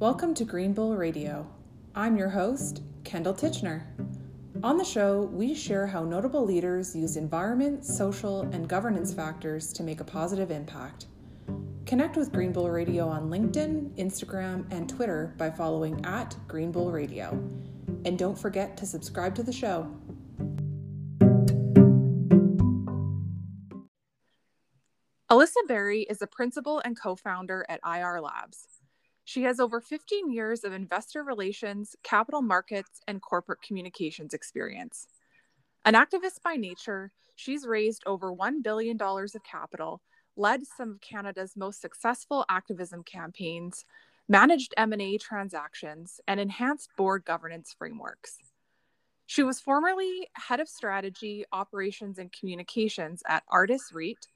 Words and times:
Welcome 0.00 0.32
to 0.34 0.44
Green 0.44 0.74
Bull 0.74 0.94
Radio. 0.94 1.44
I'm 1.96 2.16
your 2.16 2.28
host, 2.28 2.82
Kendall 3.02 3.34
Titchener. 3.34 3.82
On 4.62 4.76
the 4.76 4.84
show, 4.84 5.22
we 5.22 5.56
share 5.56 5.88
how 5.88 6.04
notable 6.04 6.44
leaders 6.44 6.94
use 6.94 7.16
environment, 7.16 7.84
social, 7.84 8.42
and 8.52 8.68
governance 8.68 9.12
factors 9.12 9.72
to 9.72 9.82
make 9.82 9.98
a 9.98 10.04
positive 10.04 10.52
impact. 10.52 11.06
Connect 11.84 12.16
with 12.16 12.30
Green 12.30 12.52
Bull 12.52 12.70
Radio 12.70 13.08
on 13.08 13.28
LinkedIn, 13.28 13.90
Instagram, 13.98 14.72
and 14.72 14.88
Twitter 14.88 15.34
by 15.36 15.50
following 15.50 16.00
at 16.06 16.36
Green 16.46 16.70
Bull 16.70 16.92
Radio. 16.92 17.30
And 18.04 18.16
don't 18.16 18.38
forget 18.38 18.76
to 18.76 18.86
subscribe 18.86 19.34
to 19.34 19.42
the 19.42 19.52
show. 19.52 19.92
Alyssa 25.28 25.66
Barry 25.66 26.02
is 26.02 26.22
a 26.22 26.28
principal 26.28 26.80
and 26.84 26.96
co 26.96 27.16
founder 27.16 27.66
at 27.68 27.80
IR 27.84 28.20
Labs. 28.20 28.77
She 29.28 29.42
has 29.42 29.60
over 29.60 29.82
15 29.82 30.32
years 30.32 30.64
of 30.64 30.72
investor 30.72 31.22
relations, 31.22 31.94
capital 32.02 32.40
markets, 32.40 33.02
and 33.06 33.20
corporate 33.20 33.60
communications 33.60 34.32
experience. 34.32 35.06
An 35.84 35.92
activist 35.92 36.40
by 36.42 36.54
nature, 36.54 37.12
she's 37.36 37.66
raised 37.66 38.02
over 38.06 38.32
$1 38.32 38.62
billion 38.62 38.96
of 38.98 39.44
capital, 39.44 40.00
led 40.34 40.66
some 40.66 40.92
of 40.92 41.02
Canada's 41.02 41.58
most 41.58 41.82
successful 41.82 42.46
activism 42.48 43.02
campaigns, 43.02 43.84
managed 44.30 44.72
M&A 44.78 45.18
transactions, 45.18 46.22
and 46.26 46.40
enhanced 46.40 46.88
board 46.96 47.26
governance 47.26 47.74
frameworks. 47.78 48.38
She 49.26 49.42
was 49.42 49.60
formerly 49.60 50.30
head 50.36 50.58
of 50.58 50.70
strategy, 50.70 51.44
operations, 51.52 52.16
and 52.16 52.32
communications 52.32 53.22
at 53.28 53.42
Artis 53.50 53.90
REIT, 53.92 54.26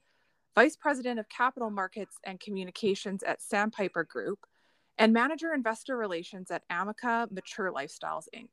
vice 0.53 0.75
president 0.75 1.19
of 1.19 1.27
capital 1.29 1.71
markets 1.71 2.19
and 2.23 2.39
communications 2.39 3.23
at 3.23 3.41
Sandpiper 3.41 4.03
Group, 4.03 4.45
and 4.97 5.13
manager 5.13 5.53
investor 5.53 5.97
relations 5.97 6.51
at 6.51 6.63
Amica 6.69 7.27
Mature 7.31 7.71
Lifestyles 7.71 8.25
Inc. 8.35 8.49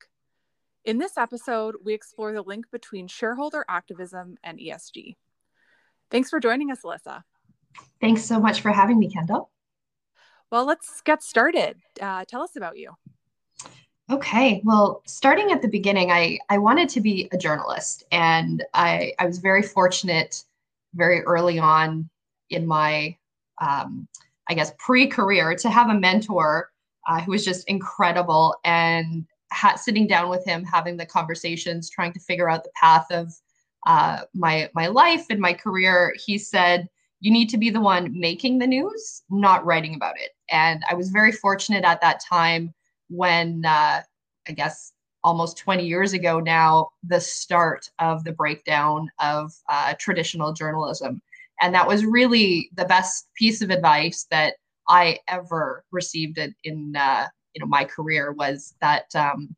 In 0.84 0.98
this 0.98 1.19
episode, 1.19 1.77
we 1.84 1.92
explore 1.92 2.33
the 2.33 2.42
link 2.42 2.70
between 2.70 3.06
shareholder 3.06 3.64
activism 3.69 4.36
and 4.42 4.58
ESG. 4.58 5.16
Thanks 6.11 6.30
for 6.30 6.41
joining 6.41 6.70
us, 6.70 6.80
Alyssa. 6.84 7.22
Thanks 8.00 8.24
so 8.24 8.41
much 8.41 8.62
for 8.62 8.72
having 8.72 8.98
me, 8.98 9.11
Kendall. 9.11 9.50
Well, 10.50 10.64
let's 10.64 11.00
get 11.02 11.22
started. 11.22 11.77
Uh, 12.00 12.24
tell 12.27 12.42
us 12.42 12.56
about 12.56 12.77
you. 12.77 12.92
Okay, 14.11 14.61
well, 14.64 15.02
starting 15.06 15.52
at 15.52 15.62
the 15.62 15.68
beginning, 15.68 16.11
I, 16.11 16.41
I 16.48 16.58
wanted 16.58 16.88
to 16.91 17.00
be 17.00 17.28
a 17.30 17.38
journalist, 17.38 18.02
and 18.11 18.64
I, 18.74 19.12
I 19.20 19.27
was 19.27 19.38
very 19.38 19.62
fortunate 19.62 20.42
very 20.94 21.20
early 21.20 21.61
on 21.61 22.11
in 22.48 22.66
my, 22.66 23.16
um, 23.61 24.08
I 24.51 24.55
guess, 24.55 24.73
pre 24.79 25.06
career 25.06 25.55
to 25.55 25.70
have 25.70 25.89
a 25.89 25.95
mentor 25.95 26.70
uh, 27.09 27.20
who 27.20 27.31
was 27.31 27.45
just 27.45 27.67
incredible 27.69 28.57
and 28.65 29.25
ha- 29.53 29.77
sitting 29.77 30.09
down 30.09 30.29
with 30.29 30.45
him, 30.45 30.65
having 30.65 30.97
the 30.97 31.07
conversations, 31.07 31.89
trying 31.89 32.12
to 32.12 32.20
figure 32.20 32.51
out 32.51 32.65
the 32.65 32.73
path 32.75 33.07
of 33.12 33.33
uh, 33.87 34.23
my 34.34 34.69
my 34.75 34.89
life 34.89 35.27
and 35.31 35.41
my 35.41 35.55
career. 35.55 36.15
He 36.27 36.37
said, 36.37 36.89
"You 37.20 37.31
need 37.31 37.48
to 37.51 37.59
be 37.59 37.70
the 37.70 37.81
one 37.81 38.19
making 38.19 38.59
the 38.59 38.67
news, 38.67 39.23
not 39.31 39.65
writing 39.65 39.95
about 39.95 40.19
it." 40.19 40.33
And 40.51 40.83
I 40.91 40.95
was 40.95 41.11
very 41.11 41.31
fortunate 41.31 41.85
at 41.85 42.01
that 42.01 42.20
time 42.20 42.75
when 43.09 43.64
uh, 43.64 44.03
I 44.48 44.53
guess 44.53 44.92
almost 45.23 45.59
20 45.59 45.87
years 45.87 46.12
ago 46.12 46.41
now 46.41 46.89
the 47.07 47.20
start 47.20 47.89
of 47.98 48.25
the 48.25 48.33
breakdown 48.33 49.11
of 49.20 49.53
uh, 49.69 49.95
traditional 49.98 50.53
journalism 50.53 51.23
and 51.61 51.75
that 51.75 51.86
was 51.86 52.05
really 52.05 52.70
the 52.75 52.84
best 52.84 53.28
piece 53.34 53.62
of 53.62 53.70
advice 53.70 54.27
that 54.30 54.55
i 54.89 55.19
ever 55.28 55.84
received 55.91 56.39
in 56.64 56.97
uh, 56.97 57.27
you 57.55 57.61
know 57.61 57.67
my 57.67 57.84
career 57.84 58.33
was 58.33 58.75
that 58.80 59.14
um, 59.14 59.55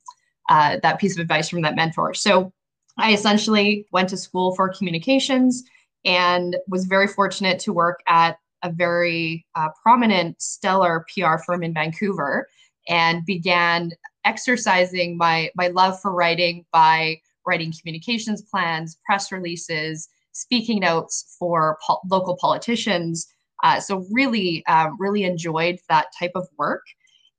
uh, 0.49 0.79
that 0.83 0.99
piece 0.99 1.15
of 1.15 1.21
advice 1.21 1.49
from 1.49 1.63
that 1.63 1.77
mentor. 1.77 2.15
So 2.15 2.53
i 2.99 3.13
essentially 3.13 3.87
went 3.93 4.09
to 4.11 4.17
school 4.17 4.55
for 4.55 4.69
communications 4.69 5.63
and 6.05 6.57
was 6.69 6.85
very 6.85 7.07
fortunate 7.07 7.59
to 7.61 7.73
work 7.73 8.01
at 8.07 8.39
a 8.63 8.71
very 8.71 9.47
uh, 9.55 9.69
prominent 9.83 10.41
stellar 10.41 11.07
pr 11.13 11.39
firm 11.45 11.63
in 11.63 11.73
vancouver 11.73 12.49
and 12.89 13.25
began 13.25 13.91
exercising 14.25 15.17
my 15.17 15.51
my 15.55 15.69
love 15.69 16.01
for 16.01 16.13
writing 16.13 16.65
by 16.73 17.17
writing 17.47 17.73
communications 17.79 18.43
plans, 18.43 18.99
press 19.05 19.33
releases, 19.33 20.09
speaking 20.33 20.81
notes 20.81 21.37
for 21.39 21.79
po- 21.87 22.01
local 22.11 22.37
politicians. 22.37 23.27
Uh, 23.63 23.79
so 23.79 24.05
really, 24.11 24.65
uh, 24.67 24.89
really 24.99 25.25
enjoyed 25.25 25.79
that 25.89 26.07
type 26.19 26.33
of 26.35 26.49
work. 26.59 26.83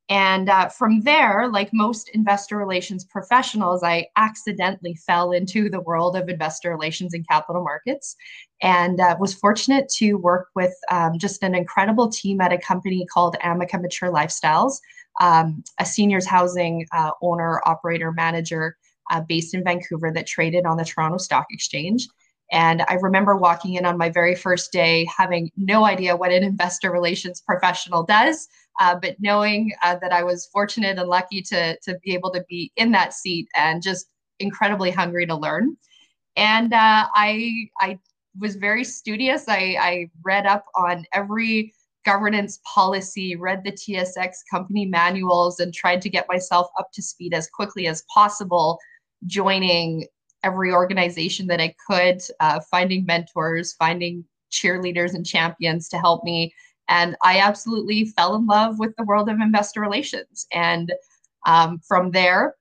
And 0.09 0.49
uh, 0.49 0.67
from 0.67 1.01
there, 1.01 1.49
like 1.49 1.69
most 1.71 2.09
investor 2.09 2.57
relations 2.57 3.05
professionals, 3.05 3.83
I 3.83 4.07
accidentally 4.17 4.95
fell 4.95 5.31
into 5.31 5.69
the 5.69 5.79
world 5.79 6.17
of 6.17 6.27
investor 6.27 6.69
relations 6.69 7.13
and 7.13 7.27
capital 7.27 7.63
markets 7.63 8.15
and 8.61 8.99
uh, 8.99 9.15
was 9.19 9.33
fortunate 9.33 9.87
to 9.95 10.15
work 10.15 10.49
with 10.55 10.75
um, 10.91 11.17
just 11.17 11.41
an 11.41 11.55
incredible 11.55 12.09
team 12.09 12.41
at 12.41 12.51
a 12.51 12.57
company 12.57 13.05
called 13.05 13.37
Amica 13.43 13.79
Mature 13.79 14.11
Lifestyles, 14.11 14.75
um, 15.21 15.63
a 15.79 15.85
seniors 15.85 16.25
housing 16.25 16.85
uh, 16.91 17.11
owner, 17.21 17.61
operator, 17.65 18.11
manager 18.11 18.75
uh, 19.09 19.21
based 19.21 19.53
in 19.53 19.63
Vancouver 19.63 20.11
that 20.11 20.27
traded 20.27 20.65
on 20.65 20.77
the 20.77 20.85
Toronto 20.85 21.17
Stock 21.17 21.45
Exchange. 21.49 22.07
And 22.53 22.83
I 22.87 22.93
remember 23.01 23.35
walking 23.35 23.73
in 23.73 23.85
on 23.85 23.97
my 23.97 24.09
very 24.09 24.35
first 24.35 24.71
day, 24.71 25.07
having 25.17 25.49
no 25.57 25.85
idea 25.85 26.15
what 26.15 26.31
an 26.31 26.43
investor 26.43 26.91
relations 26.91 27.41
professional 27.41 28.03
does, 28.03 28.47
uh, 28.79 28.95
but 29.01 29.15
knowing 29.19 29.71
uh, 29.83 29.97
that 30.01 30.13
I 30.13 30.21
was 30.21 30.45
fortunate 30.53 30.99
and 30.99 31.09
lucky 31.09 31.41
to, 31.41 31.75
to 31.79 31.97
be 32.03 32.13
able 32.13 32.31
to 32.31 32.45
be 32.47 32.71
in 32.75 32.91
that 32.91 33.13
seat 33.13 33.47
and 33.55 33.81
just 33.81 34.05
incredibly 34.39 34.91
hungry 34.91 35.25
to 35.25 35.35
learn. 35.35 35.75
And 36.35 36.73
uh, 36.73 37.07
I, 37.15 37.69
I 37.79 37.97
was 38.39 38.55
very 38.55 38.83
studious. 38.83 39.45
I, 39.47 39.75
I 39.79 40.09
read 40.23 40.45
up 40.45 40.65
on 40.75 41.05
every 41.11 41.73
governance 42.05 42.59
policy, 42.71 43.35
read 43.35 43.63
the 43.63 43.71
TSX 43.71 44.37
company 44.51 44.85
manuals, 44.85 45.59
and 45.59 45.73
tried 45.73 46.01
to 46.03 46.09
get 46.09 46.27
myself 46.29 46.67
up 46.77 46.91
to 46.93 47.01
speed 47.01 47.33
as 47.33 47.49
quickly 47.49 47.87
as 47.87 48.03
possible, 48.13 48.77
joining 49.25 50.05
every 50.43 50.71
organization 50.71 51.47
that 51.47 51.61
I 51.61 51.73
could, 51.87 52.21
uh, 52.39 52.59
finding 52.69 53.05
mentors, 53.05 53.73
finding 53.73 54.25
cheerleaders 54.51 55.13
and 55.13 55.25
champions 55.25 55.89
to 55.89 55.97
help 55.97 56.23
me. 56.23 56.53
And 56.89 57.15
I 57.23 57.39
absolutely 57.39 58.05
fell 58.05 58.35
in 58.35 58.45
love 58.45 58.79
with 58.79 58.95
the 58.97 59.05
world 59.05 59.29
of 59.29 59.39
investor 59.39 59.81
relations. 59.81 60.45
And 60.51 60.93
um, 61.45 61.79
from 61.79 62.11
there, 62.11 62.55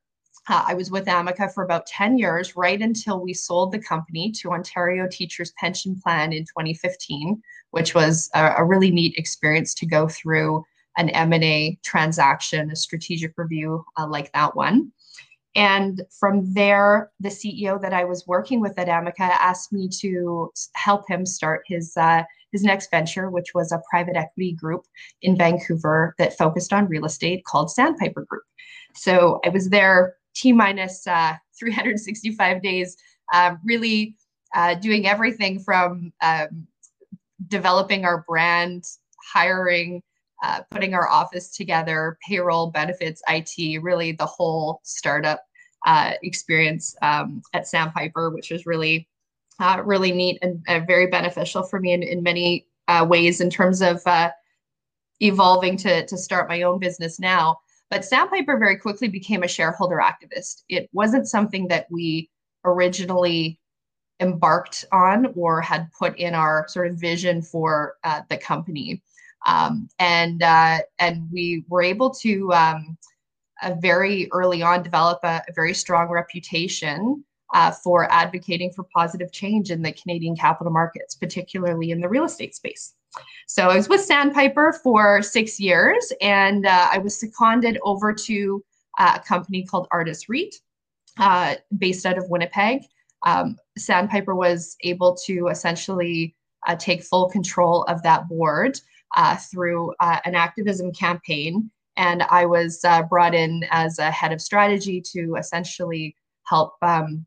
uh, 0.48 0.64
I 0.66 0.74
was 0.74 0.90
with 0.90 1.08
Amica 1.08 1.48
for 1.48 1.62
about 1.62 1.86
10 1.86 2.18
years, 2.18 2.56
right 2.56 2.80
until 2.80 3.20
we 3.20 3.32
sold 3.32 3.70
the 3.72 3.78
company 3.78 4.32
to 4.32 4.50
Ontario 4.50 5.06
Teachers 5.10 5.52
Pension 5.58 6.00
Plan 6.02 6.32
in 6.32 6.44
2015, 6.44 7.40
which 7.70 7.94
was 7.94 8.28
a, 8.34 8.54
a 8.58 8.64
really 8.64 8.90
neat 8.90 9.14
experience 9.16 9.74
to 9.74 9.86
go 9.86 10.08
through 10.08 10.64
an 10.96 11.10
M&A 11.10 11.78
transaction, 11.84 12.70
a 12.70 12.76
strategic 12.76 13.32
review 13.36 13.84
uh, 13.96 14.06
like 14.06 14.32
that 14.32 14.56
one. 14.56 14.90
And 15.54 16.02
from 16.18 16.52
there, 16.54 17.10
the 17.20 17.28
CEO 17.28 17.80
that 17.82 17.92
I 17.92 18.04
was 18.04 18.26
working 18.26 18.60
with 18.60 18.78
at 18.78 18.88
Amica 18.88 19.22
asked 19.22 19.72
me 19.72 19.88
to 20.00 20.50
help 20.74 21.08
him 21.08 21.26
start 21.26 21.62
his 21.66 21.94
uh, 21.96 22.22
his 22.52 22.62
next 22.62 22.90
venture, 22.90 23.30
which 23.30 23.54
was 23.54 23.72
a 23.72 23.82
private 23.90 24.16
equity 24.16 24.52
group 24.52 24.86
in 25.22 25.36
Vancouver 25.36 26.14
that 26.18 26.36
focused 26.36 26.72
on 26.72 26.86
real 26.86 27.04
estate 27.04 27.44
called 27.44 27.70
Sandpiper 27.70 28.24
Group. 28.24 28.44
So 28.94 29.40
I 29.44 29.48
was 29.48 29.70
there 29.70 30.16
T 30.34 30.52
minus 30.52 31.06
uh, 31.06 31.34
365 31.58 32.62
days, 32.62 32.96
uh, 33.32 33.54
really 33.64 34.16
uh, 34.54 34.74
doing 34.74 35.06
everything 35.06 35.60
from 35.60 36.12
um, 36.22 36.66
developing 37.48 38.04
our 38.04 38.24
brand, 38.28 38.84
hiring, 39.32 40.02
uh, 40.42 40.60
putting 40.70 40.94
our 40.94 41.08
office 41.08 41.50
together, 41.50 42.18
payroll, 42.26 42.70
benefits, 42.70 43.22
IT, 43.28 43.82
really 43.82 44.12
the 44.12 44.26
whole 44.26 44.80
startup 44.82 45.42
uh, 45.86 46.12
experience 46.22 46.94
um, 47.02 47.42
at 47.54 47.66
Sandpiper, 47.66 48.30
which 48.30 48.50
was 48.50 48.66
really, 48.66 49.08
uh, 49.60 49.80
really 49.84 50.12
neat 50.12 50.38
and 50.42 50.62
very 50.86 51.06
beneficial 51.06 51.62
for 51.62 51.80
me 51.80 51.92
in, 51.92 52.02
in 52.02 52.22
many 52.22 52.66
ways 53.06 53.40
in 53.40 53.48
terms 53.48 53.80
of 53.80 54.02
evolving 55.20 55.76
to, 55.76 56.04
to 56.06 56.18
start 56.18 56.48
my 56.48 56.62
own 56.62 56.78
business 56.78 57.18
now. 57.18 57.58
But 57.90 58.04
Sandpiper 58.04 58.58
very 58.58 58.76
quickly 58.76 59.08
became 59.08 59.42
a 59.42 59.48
shareholder 59.48 60.00
activist. 60.02 60.62
It 60.68 60.88
wasn't 60.92 61.28
something 61.28 61.68
that 61.68 61.86
we 61.90 62.30
originally 62.64 63.58
embarked 64.20 64.84
on 64.92 65.26
or 65.36 65.60
had 65.60 65.90
put 65.98 66.16
in 66.16 66.34
our 66.34 66.66
sort 66.68 66.86
of 66.86 66.96
vision 66.96 67.42
for 67.42 67.96
uh, 68.04 68.22
the 68.28 68.38
company. 68.38 69.02
Um, 69.46 69.88
and 69.98 70.42
uh, 70.42 70.80
and 70.98 71.28
we 71.32 71.64
were 71.68 71.82
able 71.82 72.10
to 72.10 72.52
um, 72.52 72.96
very 73.80 74.28
early 74.32 74.62
on 74.62 74.82
develop 74.82 75.20
a, 75.24 75.42
a 75.48 75.52
very 75.52 75.74
strong 75.74 76.08
reputation 76.08 77.24
uh, 77.54 77.70
for 77.70 78.10
advocating 78.10 78.72
for 78.72 78.84
positive 78.94 79.30
change 79.32 79.70
in 79.70 79.82
the 79.82 79.92
Canadian 79.92 80.36
capital 80.36 80.72
markets, 80.72 81.14
particularly 81.14 81.90
in 81.90 82.00
the 82.00 82.08
real 82.08 82.24
estate 82.24 82.54
space. 82.54 82.94
So 83.46 83.68
I 83.68 83.76
was 83.76 83.88
with 83.88 84.00
Sandpiper 84.00 84.72
for 84.82 85.20
six 85.22 85.60
years, 85.60 86.12
and 86.22 86.66
uh, 86.66 86.88
I 86.90 86.98
was 86.98 87.20
seconded 87.20 87.78
over 87.82 88.12
to 88.14 88.64
uh, 88.98 89.18
a 89.22 89.26
company 89.26 89.64
called 89.64 89.86
Artis 89.90 90.28
REIT, 90.28 90.54
uh, 91.18 91.56
based 91.76 92.06
out 92.06 92.16
of 92.16 92.30
Winnipeg. 92.30 92.82
Um, 93.24 93.56
Sandpiper 93.76 94.34
was 94.34 94.76
able 94.82 95.14
to 95.26 95.48
essentially 95.48 96.34
uh, 96.66 96.76
take 96.76 97.02
full 97.02 97.28
control 97.28 97.84
of 97.84 98.02
that 98.02 98.28
board 98.28 98.80
uh, 99.16 99.36
through 99.36 99.94
uh, 100.00 100.20
an 100.24 100.34
activism 100.34 100.92
campaign. 100.92 101.70
And 101.96 102.22
I 102.24 102.46
was 102.46 102.84
brought 103.10 103.34
in 103.34 103.64
as 103.70 103.98
a 103.98 104.10
head 104.10 104.32
of 104.32 104.40
strategy 104.40 105.02
to 105.12 105.36
essentially 105.38 106.16
help 106.44 106.74
um, 106.82 107.26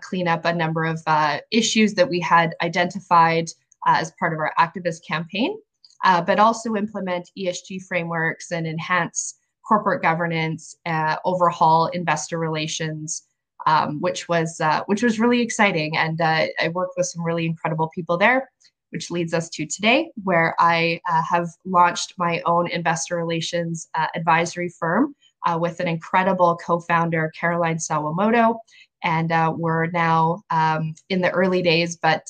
clean 0.00 0.26
up 0.26 0.44
a 0.44 0.54
number 0.54 0.84
of 0.84 1.02
issues 1.50 1.94
that 1.94 2.08
we 2.08 2.20
had 2.20 2.54
identified 2.62 3.50
as 3.86 4.12
part 4.18 4.32
of 4.32 4.38
our 4.38 4.52
activist 4.58 5.06
campaign 5.06 5.56
uh, 6.04 6.22
but 6.22 6.38
also 6.38 6.76
implement 6.76 7.30
ESG 7.38 7.82
frameworks 7.86 8.52
and 8.52 8.66
enhance 8.66 9.34
corporate 9.66 10.02
governance, 10.02 10.76
uh, 10.86 11.16
overhaul 11.24 11.86
investor 11.88 12.38
relations, 12.38 13.22
um, 13.66 14.00
which 14.00 14.28
was 14.28 14.60
uh, 14.60 14.82
which 14.86 15.02
was 15.02 15.18
really 15.18 15.40
exciting. 15.40 15.96
And 15.96 16.20
uh, 16.20 16.46
I 16.60 16.68
worked 16.68 16.94
with 16.96 17.06
some 17.06 17.24
really 17.24 17.46
incredible 17.46 17.90
people 17.94 18.16
there, 18.16 18.48
which 18.90 19.10
leads 19.10 19.34
us 19.34 19.48
to 19.50 19.66
today, 19.66 20.10
where 20.22 20.54
I 20.58 21.00
uh, 21.08 21.22
have 21.22 21.48
launched 21.64 22.14
my 22.18 22.42
own 22.46 22.68
investor 22.68 23.16
relations 23.16 23.88
uh, 23.94 24.06
advisory 24.14 24.68
firm 24.68 25.14
with 25.60 25.78
an 25.78 25.86
incredible 25.86 26.56
co-founder, 26.56 27.30
Caroline 27.38 27.76
Sawamoto. 27.76 28.58
And 29.04 29.30
we're 29.56 29.86
now 29.86 30.42
um, 30.50 30.92
in 31.08 31.20
the 31.20 31.30
early 31.30 31.62
days, 31.62 31.96
but 31.96 32.26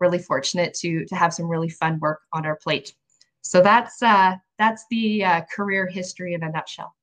really 0.00 0.18
fortunate 0.18 0.74
to 0.74 1.04
to 1.06 1.14
have 1.14 1.34
some 1.34 1.46
really 1.46 1.68
fun 1.68 1.98
work 2.00 2.20
on 2.32 2.46
our 2.46 2.56
plate. 2.56 2.94
So 3.42 3.62
that's 3.62 4.02
uh, 4.02 4.36
that's 4.58 4.84
the 4.90 5.24
uh, 5.24 5.40
career 5.54 5.86
history 5.86 6.34
in 6.34 6.42
a 6.42 6.50
nutshell. 6.50 6.94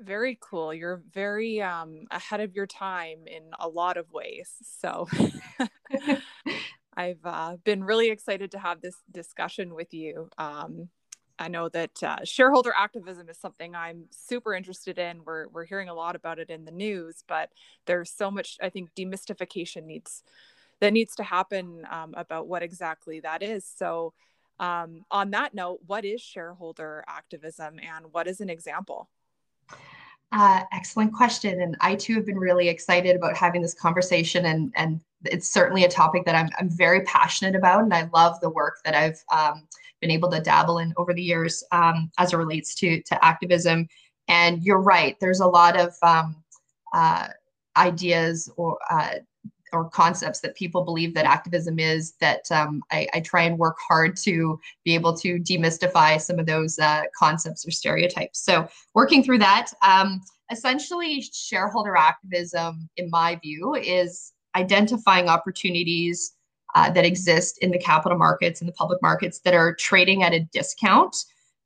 Very 0.00 0.38
cool. 0.40 0.74
You're 0.74 1.02
very 1.12 1.62
um, 1.62 2.06
ahead 2.10 2.40
of 2.40 2.54
your 2.54 2.66
time 2.66 3.26
in 3.26 3.42
a 3.58 3.68
lot 3.68 3.96
of 3.96 4.10
ways. 4.12 4.50
So 4.80 5.08
I've 6.96 7.24
uh, 7.24 7.56
been 7.64 7.84
really 7.84 8.10
excited 8.10 8.50
to 8.52 8.58
have 8.58 8.80
this 8.80 8.96
discussion 9.10 9.74
with 9.74 9.94
you. 9.94 10.28
Um, 10.38 10.88
I 11.38 11.48
know 11.48 11.68
that 11.70 12.02
uh, 12.02 12.24
shareholder 12.24 12.72
activism 12.76 13.28
is 13.28 13.38
something 13.38 13.74
I'm 13.74 14.04
super 14.10 14.54
interested 14.54 14.98
in. 14.98 15.22
We're 15.24 15.48
we're 15.48 15.64
hearing 15.64 15.88
a 15.88 15.94
lot 15.94 16.14
about 16.14 16.38
it 16.38 16.50
in 16.50 16.64
the 16.64 16.70
news, 16.70 17.24
but 17.26 17.50
there's 17.86 18.10
so 18.10 18.30
much 18.30 18.58
I 18.62 18.68
think 18.68 18.90
demystification 18.94 19.84
needs 19.84 20.22
that 20.80 20.92
needs 20.92 21.14
to 21.14 21.22
happen 21.22 21.86
um, 21.90 22.12
about 22.16 22.48
what 22.48 22.62
exactly 22.62 23.20
that 23.20 23.42
is. 23.42 23.64
So, 23.64 24.12
um, 24.58 25.04
on 25.10 25.30
that 25.30 25.54
note, 25.54 25.80
what 25.86 26.04
is 26.04 26.20
shareholder 26.20 27.04
activism 27.08 27.78
and 27.78 28.12
what 28.12 28.28
is 28.28 28.40
an 28.40 28.50
example? 28.50 29.08
Uh, 30.32 30.62
excellent 30.72 31.12
question. 31.12 31.60
And 31.60 31.76
I 31.80 31.94
too 31.94 32.14
have 32.14 32.26
been 32.26 32.38
really 32.38 32.68
excited 32.68 33.16
about 33.16 33.36
having 33.36 33.62
this 33.62 33.74
conversation. 33.74 34.46
And, 34.46 34.72
and 34.76 35.00
it's 35.24 35.50
certainly 35.50 35.84
a 35.84 35.88
topic 35.88 36.24
that 36.24 36.34
I'm, 36.34 36.48
I'm 36.58 36.70
very 36.70 37.02
passionate 37.02 37.54
about. 37.54 37.82
And 37.82 37.94
I 37.94 38.08
love 38.12 38.40
the 38.40 38.50
work 38.50 38.78
that 38.84 38.94
I've 38.94 39.22
um, 39.32 39.66
been 40.00 40.10
able 40.10 40.30
to 40.30 40.40
dabble 40.40 40.78
in 40.78 40.92
over 40.96 41.14
the 41.14 41.22
years 41.22 41.64
um, 41.72 42.10
as 42.18 42.32
it 42.32 42.36
relates 42.36 42.74
to, 42.76 43.02
to 43.02 43.24
activism. 43.24 43.88
And 44.28 44.62
you're 44.62 44.80
right, 44.80 45.16
there's 45.20 45.40
a 45.40 45.46
lot 45.46 45.78
of 45.78 45.94
um, 46.02 46.36
uh, 46.92 47.28
ideas 47.76 48.50
or 48.56 48.78
uh, 48.90 49.14
or 49.72 49.88
concepts 49.88 50.40
that 50.40 50.54
people 50.54 50.84
believe 50.84 51.14
that 51.14 51.24
activism 51.24 51.78
is 51.78 52.12
that 52.20 52.44
um, 52.50 52.82
I, 52.90 53.08
I, 53.14 53.20
try 53.20 53.42
and 53.44 53.58
work 53.58 53.76
hard 53.88 54.16
to 54.18 54.60
be 54.84 54.94
able 54.94 55.16
to 55.16 55.38
demystify 55.38 56.20
some 56.20 56.38
of 56.38 56.44
those 56.44 56.78
uh, 56.78 57.04
concepts 57.18 57.66
or 57.66 57.70
stereotypes 57.70 58.44
so 58.44 58.68
working 58.94 59.24
through 59.24 59.38
that 59.38 59.70
um, 59.82 60.20
essentially 60.50 61.22
shareholder 61.32 61.96
activism 61.96 62.88
in 62.98 63.08
my 63.10 63.36
view 63.36 63.74
is 63.74 64.31
identifying 64.56 65.28
opportunities 65.28 66.34
uh, 66.74 66.90
that 66.90 67.04
exist 67.04 67.58
in 67.58 67.70
the 67.70 67.78
capital 67.78 68.16
markets 68.16 68.60
and 68.60 68.68
the 68.68 68.74
public 68.74 69.00
markets 69.02 69.40
that 69.40 69.54
are 69.54 69.74
trading 69.74 70.22
at 70.22 70.32
a 70.32 70.40
discount 70.52 71.16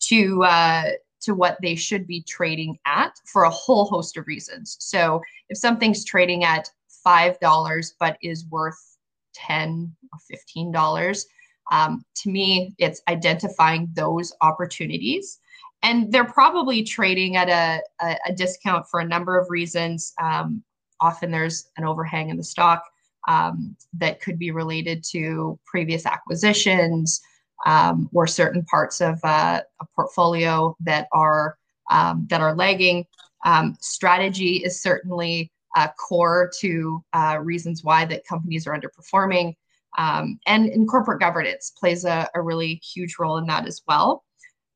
to 0.00 0.43
uh, 0.44 0.85
to 1.21 1.35
what 1.35 1.56
they 1.62 1.75
should 1.75 2.06
be 2.06 2.23
trading 2.23 2.79
at 2.87 3.12
for 3.25 3.44
a 3.44 3.50
whole 3.50 3.87
host 3.87 4.17
of 4.17 4.27
reasons. 4.27 4.77
So 4.81 5.21
if 5.49 5.59
something's 5.59 6.05
trading 6.05 6.44
at 6.44 6.69
$5 7.06 7.93
but 7.99 8.19
is 8.23 8.47
worth 8.47 8.97
10 9.35 9.94
or 10.12 10.37
$15. 10.67 11.25
Um, 11.71 12.05
to 12.17 12.31
me, 12.31 12.75
it's 12.79 13.03
identifying 13.09 13.89
those 13.94 14.32
opportunities. 14.41 15.39
And 15.82 16.11
they're 16.11 16.25
probably 16.25 16.82
trading 16.82 17.37
at 17.37 17.49
a, 17.49 17.82
a, 18.05 18.17
a 18.29 18.32
discount 18.32 18.87
for 18.91 19.00
a 19.00 19.05
number 19.06 19.39
of 19.39 19.50
reasons. 19.50 20.12
Um, 20.21 20.62
often 21.00 21.31
there's 21.31 21.69
an 21.76 21.84
overhang 21.84 22.31
in 22.31 22.37
the 22.37 22.44
stock 22.44 22.84
um, 23.28 23.76
that 23.94 24.20
could 24.20 24.38
be 24.38 24.50
related 24.50 25.04
to 25.12 25.58
previous 25.66 26.06
acquisitions 26.06 27.20
um, 27.64 28.08
or 28.12 28.26
certain 28.26 28.64
parts 28.64 29.00
of 29.00 29.19
uh, 29.25 29.60
a 29.81 29.84
portfolio 29.94 30.76
that 30.81 31.08
are 31.12 31.56
um, 31.90 32.26
that 32.28 32.40
are 32.40 32.54
lagging. 32.54 33.04
Um, 33.44 33.76
strategy 33.81 34.56
is 34.56 34.81
certainly 34.82 35.52
uh, 35.76 35.88
core 35.98 36.50
to 36.60 37.04
uh, 37.12 37.38
reasons 37.40 37.84
why 37.84 38.04
that 38.06 38.26
companies 38.26 38.66
are 38.66 38.78
underperforming. 38.78 39.54
Um, 39.98 40.38
and 40.46 40.66
in 40.66 40.87
corporate 40.87 41.20
governance 41.20 41.72
plays 41.78 42.04
a, 42.04 42.28
a, 42.34 42.43
really 42.43 42.75
huge 42.84 43.16
role 43.19 43.38
in 43.38 43.46
that 43.46 43.66
as 43.66 43.81
well. 43.88 44.25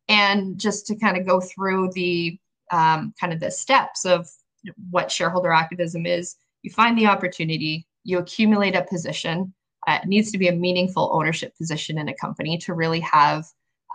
And 0.08 0.58
just 0.58 0.86
to 0.86 0.96
kind 0.96 1.18
of 1.18 1.26
go 1.26 1.40
through 1.40 1.90
the 1.92 2.38
um, 2.70 3.12
kind 3.20 3.32
of 3.32 3.40
the 3.40 3.50
steps 3.50 4.06
of 4.06 4.28
what 4.90 5.10
shareholder 5.10 5.52
activism 5.52 6.06
is, 6.06 6.36
you 6.62 6.70
find 6.70 6.98
the 6.98 7.06
opportunity, 7.06 7.86
you 8.04 8.18
accumulate 8.18 8.74
a 8.74 8.84
position. 8.84 9.54
Uh, 9.86 9.98
it 10.02 10.08
needs 10.08 10.30
to 10.32 10.38
be 10.38 10.48
a 10.48 10.52
meaningful 10.52 11.10
ownership 11.12 11.56
position 11.56 11.98
in 11.98 12.08
a 12.08 12.14
company 12.14 12.58
to 12.58 12.74
really 12.74 13.00
have 13.00 13.44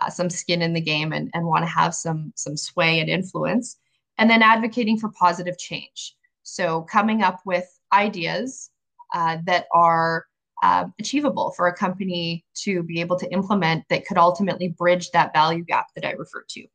uh, 0.00 0.10
some 0.10 0.28
skin 0.28 0.62
in 0.62 0.72
the 0.72 0.80
game 0.80 1.12
and, 1.12 1.30
and 1.34 1.46
want 1.46 1.62
to 1.62 1.70
have 1.70 1.94
some 1.94 2.32
some 2.36 2.56
sway 2.56 3.00
and 3.00 3.08
influence. 3.08 3.78
And 4.18 4.28
then 4.28 4.42
advocating 4.42 4.98
for 4.98 5.10
positive 5.10 5.58
change. 5.58 6.16
So 6.42 6.82
coming 6.82 7.22
up 7.22 7.40
with 7.44 7.66
ideas 7.92 8.70
uh, 9.14 9.38
that 9.44 9.66
are 9.74 10.26
uh, 10.62 10.86
achievable 10.98 11.52
for 11.52 11.66
a 11.66 11.74
company 11.74 12.44
to 12.54 12.82
be 12.82 13.00
able 13.00 13.16
to 13.18 13.30
implement 13.32 13.84
that 13.90 14.06
could 14.06 14.18
ultimately 14.18 14.68
bridge 14.68 15.10
that 15.10 15.32
value 15.32 15.64
gap 15.64 15.86
that 15.94 16.04
I 16.04 16.12
referred 16.12 16.48
to. 16.50 16.66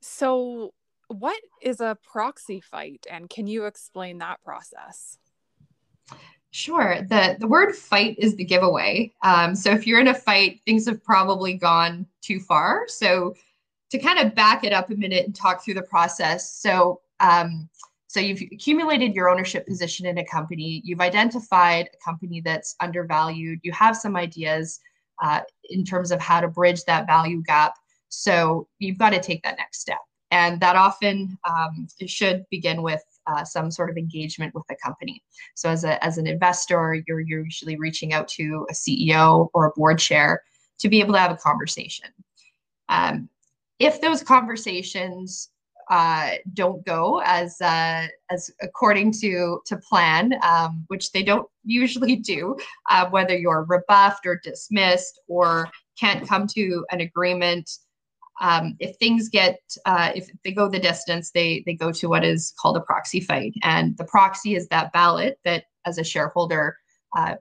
So, 0.00 0.74
what 1.12 1.40
is 1.60 1.80
a 1.80 1.96
proxy 2.02 2.60
fight, 2.60 3.06
and 3.10 3.28
can 3.28 3.46
you 3.46 3.66
explain 3.66 4.18
that 4.18 4.42
process? 4.44 5.18
Sure. 6.50 6.98
the 7.08 7.36
The 7.40 7.46
word 7.46 7.74
"fight" 7.74 8.16
is 8.18 8.36
the 8.36 8.44
giveaway. 8.44 9.14
Um, 9.22 9.54
so, 9.54 9.70
if 9.70 9.86
you're 9.86 10.00
in 10.00 10.08
a 10.08 10.14
fight, 10.14 10.60
things 10.66 10.86
have 10.86 11.02
probably 11.02 11.54
gone 11.54 12.06
too 12.20 12.40
far. 12.40 12.86
So, 12.88 13.34
to 13.90 13.98
kind 13.98 14.18
of 14.18 14.34
back 14.34 14.64
it 14.64 14.72
up 14.72 14.90
a 14.90 14.94
minute 14.94 15.26
and 15.26 15.34
talk 15.34 15.64
through 15.64 15.74
the 15.74 15.82
process. 15.82 16.54
So, 16.54 17.00
um, 17.20 17.68
so 18.08 18.20
you've 18.20 18.42
accumulated 18.52 19.14
your 19.14 19.30
ownership 19.30 19.66
position 19.66 20.04
in 20.04 20.18
a 20.18 20.24
company, 20.26 20.82
you've 20.84 21.00
identified 21.00 21.88
a 21.94 22.04
company 22.04 22.42
that's 22.42 22.76
undervalued, 22.80 23.60
you 23.62 23.72
have 23.72 23.96
some 23.96 24.16
ideas 24.16 24.80
uh, 25.22 25.40
in 25.70 25.84
terms 25.84 26.10
of 26.10 26.20
how 26.20 26.40
to 26.40 26.48
bridge 26.48 26.84
that 26.84 27.06
value 27.06 27.42
gap. 27.42 27.74
So 28.10 28.68
you've 28.78 28.98
got 28.98 29.10
to 29.10 29.20
take 29.20 29.42
that 29.44 29.56
next 29.56 29.80
step. 29.80 30.00
And 30.32 30.58
that 30.60 30.76
often 30.76 31.38
um, 31.48 31.86
should 32.06 32.46
begin 32.50 32.82
with 32.82 33.02
uh, 33.26 33.44
some 33.44 33.70
sort 33.70 33.90
of 33.90 33.98
engagement 33.98 34.54
with 34.54 34.64
the 34.66 34.74
company. 34.82 35.22
So 35.54 35.68
as, 35.68 35.84
a, 35.84 36.02
as 36.02 36.16
an 36.16 36.26
investor, 36.26 37.00
you're, 37.06 37.20
usually 37.20 37.76
reaching 37.76 38.14
out 38.14 38.26
to 38.28 38.66
a 38.70 38.72
CEO 38.72 39.50
or 39.52 39.66
a 39.66 39.70
board 39.72 39.98
chair 39.98 40.42
to 40.78 40.88
be 40.88 41.00
able 41.00 41.12
to 41.12 41.20
have 41.20 41.30
a 41.30 41.36
conversation. 41.36 42.08
Um, 42.88 43.28
if 43.78 44.00
those 44.00 44.22
conversations 44.22 45.50
uh, 45.90 46.30
don't 46.54 46.84
go 46.86 47.20
as 47.24 47.60
uh, 47.60 48.06
as 48.30 48.50
according 48.62 49.12
to 49.12 49.60
to 49.66 49.76
plan, 49.76 50.32
um, 50.42 50.84
which 50.88 51.12
they 51.12 51.22
don't 51.22 51.46
usually 51.64 52.16
do. 52.32 52.56
Uh, 52.88 53.08
whether 53.10 53.36
you're 53.36 53.66
rebuffed 53.68 54.24
or 54.24 54.40
dismissed 54.42 55.20
or 55.28 55.68
can't 55.98 56.26
come 56.26 56.46
to 56.46 56.84
an 56.90 57.00
agreement, 57.00 57.70
um, 58.42 58.76
if 58.80 58.96
things 58.96 59.28
get 59.28 59.60
uh, 59.86 60.10
if 60.14 60.28
they 60.44 60.52
go 60.52 60.68
the 60.68 60.78
distance, 60.78 61.30
they 61.30 61.62
they 61.64 61.74
go 61.74 61.92
to 61.92 62.08
what 62.08 62.24
is 62.24 62.52
called 62.60 62.76
a 62.76 62.80
proxy 62.80 63.20
fight, 63.20 63.54
and 63.62 63.96
the 63.96 64.04
proxy 64.04 64.56
is 64.56 64.68
that 64.68 64.92
ballot 64.92 65.38
that 65.44 65.64
as 65.86 65.96
a 65.96 66.04
shareholder. 66.04 66.76
Uh, 67.16 67.36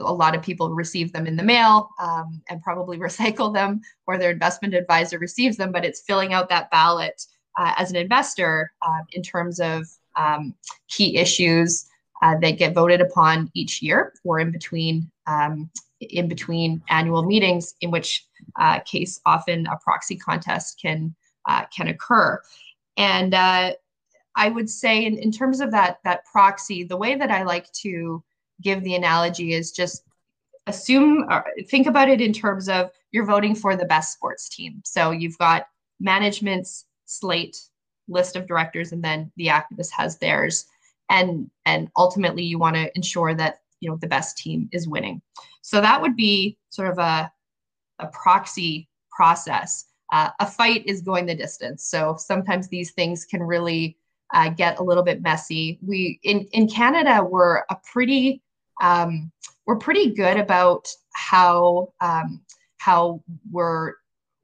a 0.00 0.12
lot 0.12 0.34
of 0.34 0.40
people 0.40 0.74
receive 0.74 1.12
them 1.12 1.26
in 1.26 1.36
the 1.36 1.42
mail 1.42 1.90
um, 2.00 2.42
and 2.48 2.62
probably 2.62 2.98
recycle 3.08 3.52
them, 3.52 3.80
or 4.06 4.18
their 4.18 4.30
investment 4.30 4.74
advisor 4.74 5.18
receives 5.18 5.56
them, 5.56 5.72
but 5.72 5.84
it's 5.84 6.02
filling 6.02 6.32
out 6.32 6.48
that 6.48 6.70
ballot 6.70 7.22
uh, 7.58 7.72
as 7.76 7.90
an 7.90 7.96
investor 7.96 8.70
um, 8.86 9.02
in 9.12 9.22
terms 9.22 9.60
of 9.60 9.86
um, 10.16 10.54
key 10.88 11.16
issues 11.16 11.86
uh, 12.22 12.34
that 12.40 12.52
get 12.52 12.74
voted 12.74 13.00
upon 13.00 13.50
each 13.54 13.82
year 13.82 14.12
or 14.24 14.40
in 14.40 14.50
between 14.50 15.10
um, 15.26 15.70
in 16.10 16.28
between 16.28 16.82
annual 16.88 17.22
meetings, 17.22 17.74
in 17.80 17.90
which 17.90 18.26
uh, 18.58 18.80
case 18.80 19.20
often 19.26 19.66
a 19.66 19.76
proxy 19.76 20.16
contest 20.16 20.78
can 20.80 21.14
uh, 21.48 21.64
can 21.76 21.88
occur. 21.88 22.40
And 22.96 23.34
uh, 23.34 23.72
I 24.36 24.48
would 24.48 24.70
say, 24.70 25.04
in, 25.04 25.18
in 25.18 25.30
terms 25.30 25.60
of 25.60 25.70
that 25.70 25.98
that 26.04 26.24
proxy, 26.24 26.84
the 26.84 26.96
way 26.96 27.14
that 27.14 27.30
I 27.30 27.42
like 27.42 27.70
to 27.82 28.22
give 28.62 28.82
the 28.82 28.94
analogy 28.94 29.52
is 29.52 29.72
just 29.72 30.04
assume 30.66 31.26
or 31.30 31.44
think 31.68 31.86
about 31.86 32.08
it 32.08 32.20
in 32.20 32.32
terms 32.32 32.68
of 32.68 32.90
you're 33.12 33.26
voting 33.26 33.54
for 33.54 33.76
the 33.76 33.84
best 33.84 34.14
sports 34.14 34.48
team. 34.48 34.80
So 34.84 35.10
you've 35.10 35.38
got 35.38 35.66
management's 36.00 36.86
slate 37.04 37.58
list 38.08 38.36
of 38.36 38.46
directors, 38.46 38.92
and 38.92 39.02
then 39.02 39.30
the 39.36 39.48
activist 39.48 39.90
has 39.96 40.18
theirs, 40.18 40.66
and 41.10 41.50
and 41.66 41.90
ultimately 41.96 42.42
you 42.42 42.58
want 42.58 42.76
to 42.76 42.90
ensure 42.96 43.34
that 43.34 43.60
you 43.84 43.90
know 43.90 43.98
the 44.00 44.06
best 44.06 44.38
team 44.38 44.68
is 44.72 44.88
winning. 44.88 45.20
So 45.60 45.80
that 45.82 46.00
would 46.00 46.16
be 46.16 46.56
sort 46.70 46.88
of 46.88 46.98
a 46.98 47.30
a 47.98 48.06
proxy 48.08 48.88
process. 49.12 49.84
Uh, 50.12 50.30
a 50.40 50.46
fight 50.46 50.84
is 50.86 51.02
going 51.02 51.26
the 51.26 51.34
distance. 51.34 51.84
So 51.84 52.16
sometimes 52.18 52.68
these 52.68 52.92
things 52.92 53.24
can 53.24 53.42
really 53.42 53.96
uh, 54.32 54.48
get 54.48 54.78
a 54.78 54.82
little 54.82 55.02
bit 55.02 55.22
messy. 55.22 55.78
We 55.86 56.18
in 56.22 56.48
in 56.52 56.66
Canada 56.68 57.22
we're 57.22 57.58
a 57.68 57.76
pretty 57.92 58.42
um, 58.80 59.30
we're 59.66 59.78
pretty 59.78 60.14
good 60.14 60.38
about 60.38 60.88
how 61.12 61.92
um, 62.00 62.42
how 62.78 63.22
we're 63.52 63.94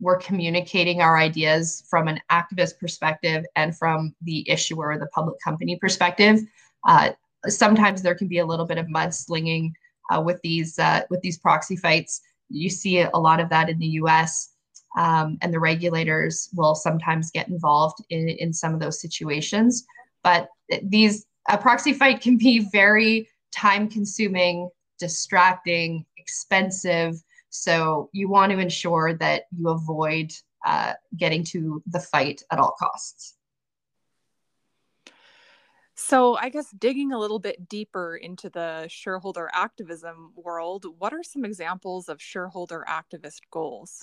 we're 0.01 0.19
communicating 0.19 1.01
our 1.01 1.17
ideas 1.19 1.85
from 1.89 2.09
an 2.09 2.21
activist 2.31 2.79
perspective 2.79 3.45
and 3.57 3.77
from 3.77 4.15
the 4.23 4.49
issuer, 4.51 4.99
the 4.99 5.07
public 5.09 5.37
company 5.41 5.77
perspective. 5.77 6.41
Uh, 6.87 7.11
sometimes 7.49 8.03
there 8.03 8.15
can 8.15 8.29
be 8.29 8.39
a 8.39 8.47
little 8.47 8.67
bit 8.67 8.79
of 8.79 8.87
mudslinging 8.87 9.73
uh, 10.11 10.21
with 10.21 10.41
these 10.43 10.79
uh, 10.79 11.03
with 11.11 11.21
these 11.23 11.39
proxy 11.39 11.77
fights. 11.77 12.21
You 12.49 12.69
see 12.69 13.01
a 13.01 13.17
lot 13.17 13.41
of 13.41 13.49
that 13.51 13.69
in 13.69 13.79
the 13.79 13.87
U.S. 13.87 14.51
Um, 14.99 15.39
and 15.41 15.55
the 15.55 15.61
regulators 15.61 16.49
will 16.55 16.75
sometimes 16.75 17.31
get 17.31 17.49
involved 17.49 18.03
in, 18.11 18.29
in 18.29 18.53
some 18.53 18.75
of 18.75 18.81
those 18.81 19.01
situations. 19.01 19.85
But 20.25 20.49
these 20.83 21.27
a 21.49 21.57
proxy 21.57 21.93
fight 21.93 22.21
can 22.21 22.37
be 22.37 22.69
very 22.73 23.29
time 23.53 23.89
consuming, 23.89 24.69
distracting, 24.99 26.05
expensive. 26.17 27.15
So 27.51 28.11
you 28.13 28.29
want 28.29 28.53
to 28.53 28.59
ensure 28.59 29.15
that 29.15 29.45
you 29.57 29.69
avoid 29.69 30.33
uh, 30.65 30.95
getting 31.17 31.43
to 31.45 31.83
the 31.87 32.01
fight 32.01 32.43
at 32.53 32.59
all 32.59 32.75
costs. 32.79 33.37
So, 36.03 36.39
I 36.39 36.49
guess 36.49 36.71
digging 36.71 37.13
a 37.13 37.19
little 37.19 37.39
bit 37.39 37.69
deeper 37.69 38.17
into 38.17 38.49
the 38.49 38.87
shareholder 38.89 39.51
activism 39.53 40.33
world, 40.35 40.87
what 40.99 41.13
are 41.13 41.23
some 41.23 41.45
examples 41.45 42.09
of 42.09 42.23
shareholder 42.23 42.87
activist 42.89 43.41
goals? 43.51 44.03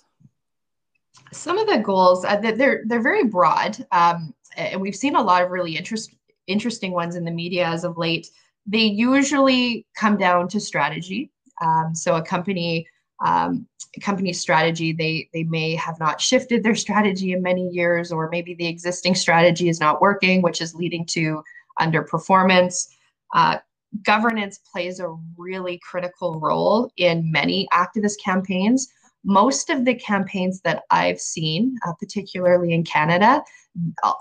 Some 1.34 1.58
of 1.58 1.66
the 1.66 1.80
goals 1.80 2.24
uh, 2.24 2.40
they're 2.40 2.84
they're 2.86 3.02
very 3.02 3.24
broad, 3.24 3.84
um, 3.92 4.36
and 4.56 4.80
we've 4.80 4.96
seen 4.96 5.16
a 5.16 5.22
lot 5.22 5.42
of 5.42 5.50
really 5.50 5.76
interest 5.76 6.16
interesting 6.46 6.92
ones 6.92 7.16
in 7.16 7.26
the 7.26 7.32
media 7.32 7.68
as 7.68 7.84
of 7.84 7.98
late. 7.98 8.28
They 8.68 8.84
usually 8.84 9.88
come 9.96 10.18
down 10.18 10.50
to 10.50 10.60
strategy. 10.60 11.32
Um, 11.62 11.96
so, 11.96 12.16
a 12.16 12.22
company 12.22 12.88
um, 13.26 13.66
company 14.02 14.34
strategy 14.34 14.94
they 14.94 15.28
they 15.34 15.44
may 15.44 15.74
have 15.74 16.00
not 16.00 16.22
shifted 16.22 16.62
their 16.62 16.76
strategy 16.86 17.32
in 17.32 17.42
many 17.42 17.68
years 17.70 18.12
or 18.12 18.30
maybe 18.30 18.54
the 18.54 18.68
existing 18.68 19.16
strategy 19.16 19.70
is 19.70 19.80
not 19.80 20.00
working 20.00 20.44
which 20.44 20.62
is 20.62 20.76
leading 20.76 21.04
to 21.04 21.44
underperformance. 21.80 22.88
Uh, 23.34 23.58
governance 24.04 24.60
plays 24.72 25.00
a 25.00 25.16
really 25.38 25.80
critical 25.90 26.40
role 26.40 26.92
in 26.98 27.32
many 27.32 27.68
activist 27.74 28.16
campaigns. 28.24 28.88
Most 29.24 29.70
of 29.70 29.86
the 29.86 29.96
campaigns 29.96 30.62
that 30.62 30.84
I've 30.92 31.20
seen, 31.20 31.78
uh, 31.88 31.94
particularly 32.00 32.74
in 32.74 32.84
Canada, 32.84 33.44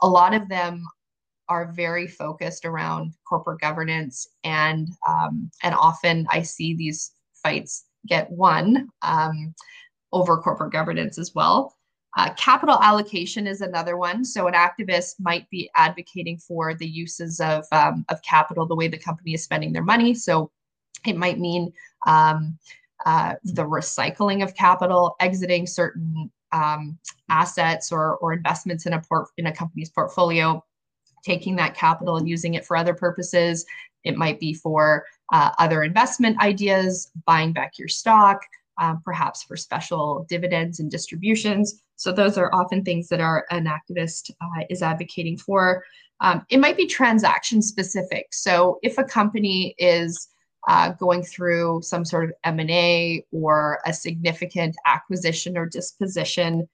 a 0.03 0.09
lot 0.09 0.35
of 0.35 0.49
them 0.49 0.85
are 1.49 1.73
very 1.73 2.09
focused 2.09 2.65
around 2.65 3.15
corporate 3.29 3.61
governance, 3.61 4.27
and 4.43 4.89
um, 5.07 5.51
and 5.63 5.75
often 5.75 6.27
I 6.31 6.43
see 6.43 6.75
these 6.75 7.13
fights 7.43 7.85
get 8.09 8.31
won 8.31 8.89
um, 9.03 9.55
over 10.13 10.39
corporate 10.39 10.73
governance 10.73 11.19
as 11.19 11.35
well. 11.35 11.77
Uh, 12.17 12.33
capital 12.35 12.79
allocation 12.83 13.47
is 13.47 13.61
another 13.61 13.99
one. 13.99 14.25
So 14.25 14.47
an 14.47 14.55
activist 14.55 15.17
might 15.21 15.49
be 15.51 15.71
advocating 15.77 16.39
for 16.39 16.75
the 16.75 16.87
uses 16.87 17.41
of, 17.41 17.67
um, 17.73 18.07
of 18.09 18.23
capital, 18.23 18.67
the 18.67 18.75
way 18.75 18.89
the 18.89 18.99
company 18.99 19.35
is 19.35 19.45
spending 19.45 19.73
their 19.73 19.85
money. 19.85 20.15
So 20.15 20.51
it 21.07 21.17
might 21.17 21.39
mean 21.39 21.73
um, 22.07 22.59
uh, 23.05 23.35
the 23.45 23.65
recycling 23.65 24.43
of 24.43 24.55
capital, 24.55 25.17
exiting 25.21 25.67
certain 25.67 26.31
um, 26.53 26.99
assets 27.29 27.93
or, 27.93 28.17
or 28.17 28.33
investments 28.33 28.87
in 28.87 28.95
a 28.95 29.01
port 29.01 29.29
in 29.37 29.47
a 29.47 29.53
company's 29.53 29.91
portfolio, 29.91 30.65
taking 31.23 31.57
that 31.57 31.75
capital 31.75 32.17
and 32.17 32.27
using 32.27 32.55
it 32.55 32.65
for 32.65 32.79
other 32.79 32.95
purposes. 32.95 33.67
It 34.05 34.17
might 34.17 34.41
be 34.41 34.55
for 34.55 35.05
uh, 35.33 35.51
other 35.59 35.83
investment 35.83 36.41
ideas, 36.41 37.11
buying 37.27 37.53
back 37.53 37.79
your 37.79 37.89
stock, 37.89 38.41
um, 38.79 39.01
perhaps 39.05 39.43
for 39.43 39.57
special 39.57 40.27
dividends 40.29 40.81
and 40.81 40.91
distributions. 40.91 41.83
So 41.97 42.13
those 42.13 42.37
are 42.37 42.55
often 42.55 42.85
things 42.85 43.09
that 43.09 43.21
our 43.21 43.47
an 43.51 43.67
activist 43.67 44.31
uh, 44.41 44.65
is 44.69 44.83
advocating 44.83 45.39
for. 45.39 45.85
Um, 46.21 46.45
it 46.49 46.59
might 46.59 46.77
be 46.77 46.87
transaction 46.87 47.61
specific. 47.63 48.29
So 48.33 48.79
if 48.83 48.99
a 48.99 49.05
company 49.05 49.75
is 49.79 50.29
uh, 50.69 50.91
going 50.93 51.23
through 51.23 51.83
some 51.83 52.05
sort 52.05 52.25
of 52.25 52.33
M&A 52.45 53.25
or 53.33 53.81
a 53.87 53.93
significant 53.93 54.75
acquisition 54.87 55.57
or 55.57 55.67
disposition, 55.67 56.69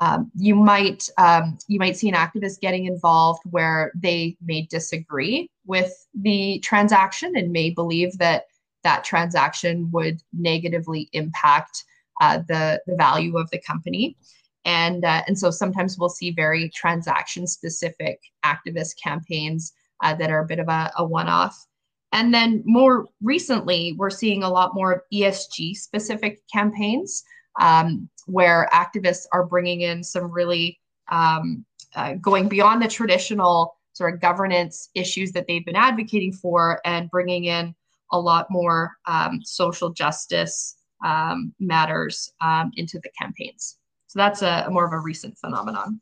um, 0.00 0.30
you 0.34 0.54
might 0.54 1.08
um, 1.18 1.58
you 1.68 1.78
might 1.78 1.96
see 1.96 2.08
an 2.08 2.14
activist 2.14 2.60
getting 2.60 2.86
involved 2.86 3.42
where 3.50 3.92
they 3.94 4.36
may 4.42 4.62
disagree 4.62 5.50
with 5.66 5.92
the 6.14 6.60
transaction 6.60 7.36
and 7.36 7.52
may 7.52 7.70
believe 7.70 8.16
that 8.18 8.44
that 8.84 9.04
transaction 9.04 9.90
would 9.92 10.20
negatively 10.32 11.08
impact 11.12 11.84
uh, 12.20 12.38
the, 12.48 12.80
the 12.86 12.96
value 12.96 13.36
of 13.38 13.50
the 13.50 13.60
company. 13.60 14.16
And, 14.64 15.04
uh, 15.04 15.22
and 15.26 15.38
so 15.38 15.50
sometimes 15.50 15.98
we'll 15.98 16.08
see 16.08 16.30
very 16.30 16.68
transaction 16.68 17.46
specific 17.46 18.20
activist 18.44 18.94
campaigns 19.02 19.72
uh, 20.02 20.14
that 20.14 20.30
are 20.30 20.42
a 20.42 20.46
bit 20.46 20.58
of 20.58 20.68
a, 20.68 20.92
a 20.98 21.04
one 21.04 21.28
off. 21.28 21.66
And 22.12 22.32
then 22.32 22.62
more 22.66 23.06
recently, 23.22 23.94
we're 23.96 24.10
seeing 24.10 24.42
a 24.42 24.50
lot 24.50 24.74
more 24.74 25.04
ESG 25.12 25.74
specific 25.74 26.40
campaigns 26.52 27.24
um, 27.60 28.08
where 28.26 28.68
activists 28.72 29.24
are 29.32 29.46
bringing 29.46 29.80
in 29.80 30.04
some 30.04 30.30
really 30.30 30.78
um, 31.10 31.64
uh, 31.94 32.14
going 32.14 32.48
beyond 32.48 32.82
the 32.82 32.88
traditional 32.88 33.76
sort 33.94 34.14
of 34.14 34.20
governance 34.20 34.90
issues 34.94 35.32
that 35.32 35.46
they've 35.46 35.64
been 35.64 35.76
advocating 35.76 36.32
for 36.32 36.80
and 36.84 37.10
bringing 37.10 37.44
in 37.44 37.74
a 38.12 38.20
lot 38.20 38.50
more 38.50 38.92
um, 39.06 39.40
social 39.42 39.90
justice 39.90 40.76
um, 41.04 41.52
matters 41.58 42.32
um, 42.40 42.70
into 42.76 43.00
the 43.02 43.10
campaigns. 43.18 43.78
So 44.06 44.18
that's 44.18 44.42
a, 44.42 44.64
a 44.66 44.70
more 44.70 44.86
of 44.86 44.92
a 44.92 45.00
recent 45.00 45.38
phenomenon. 45.38 46.00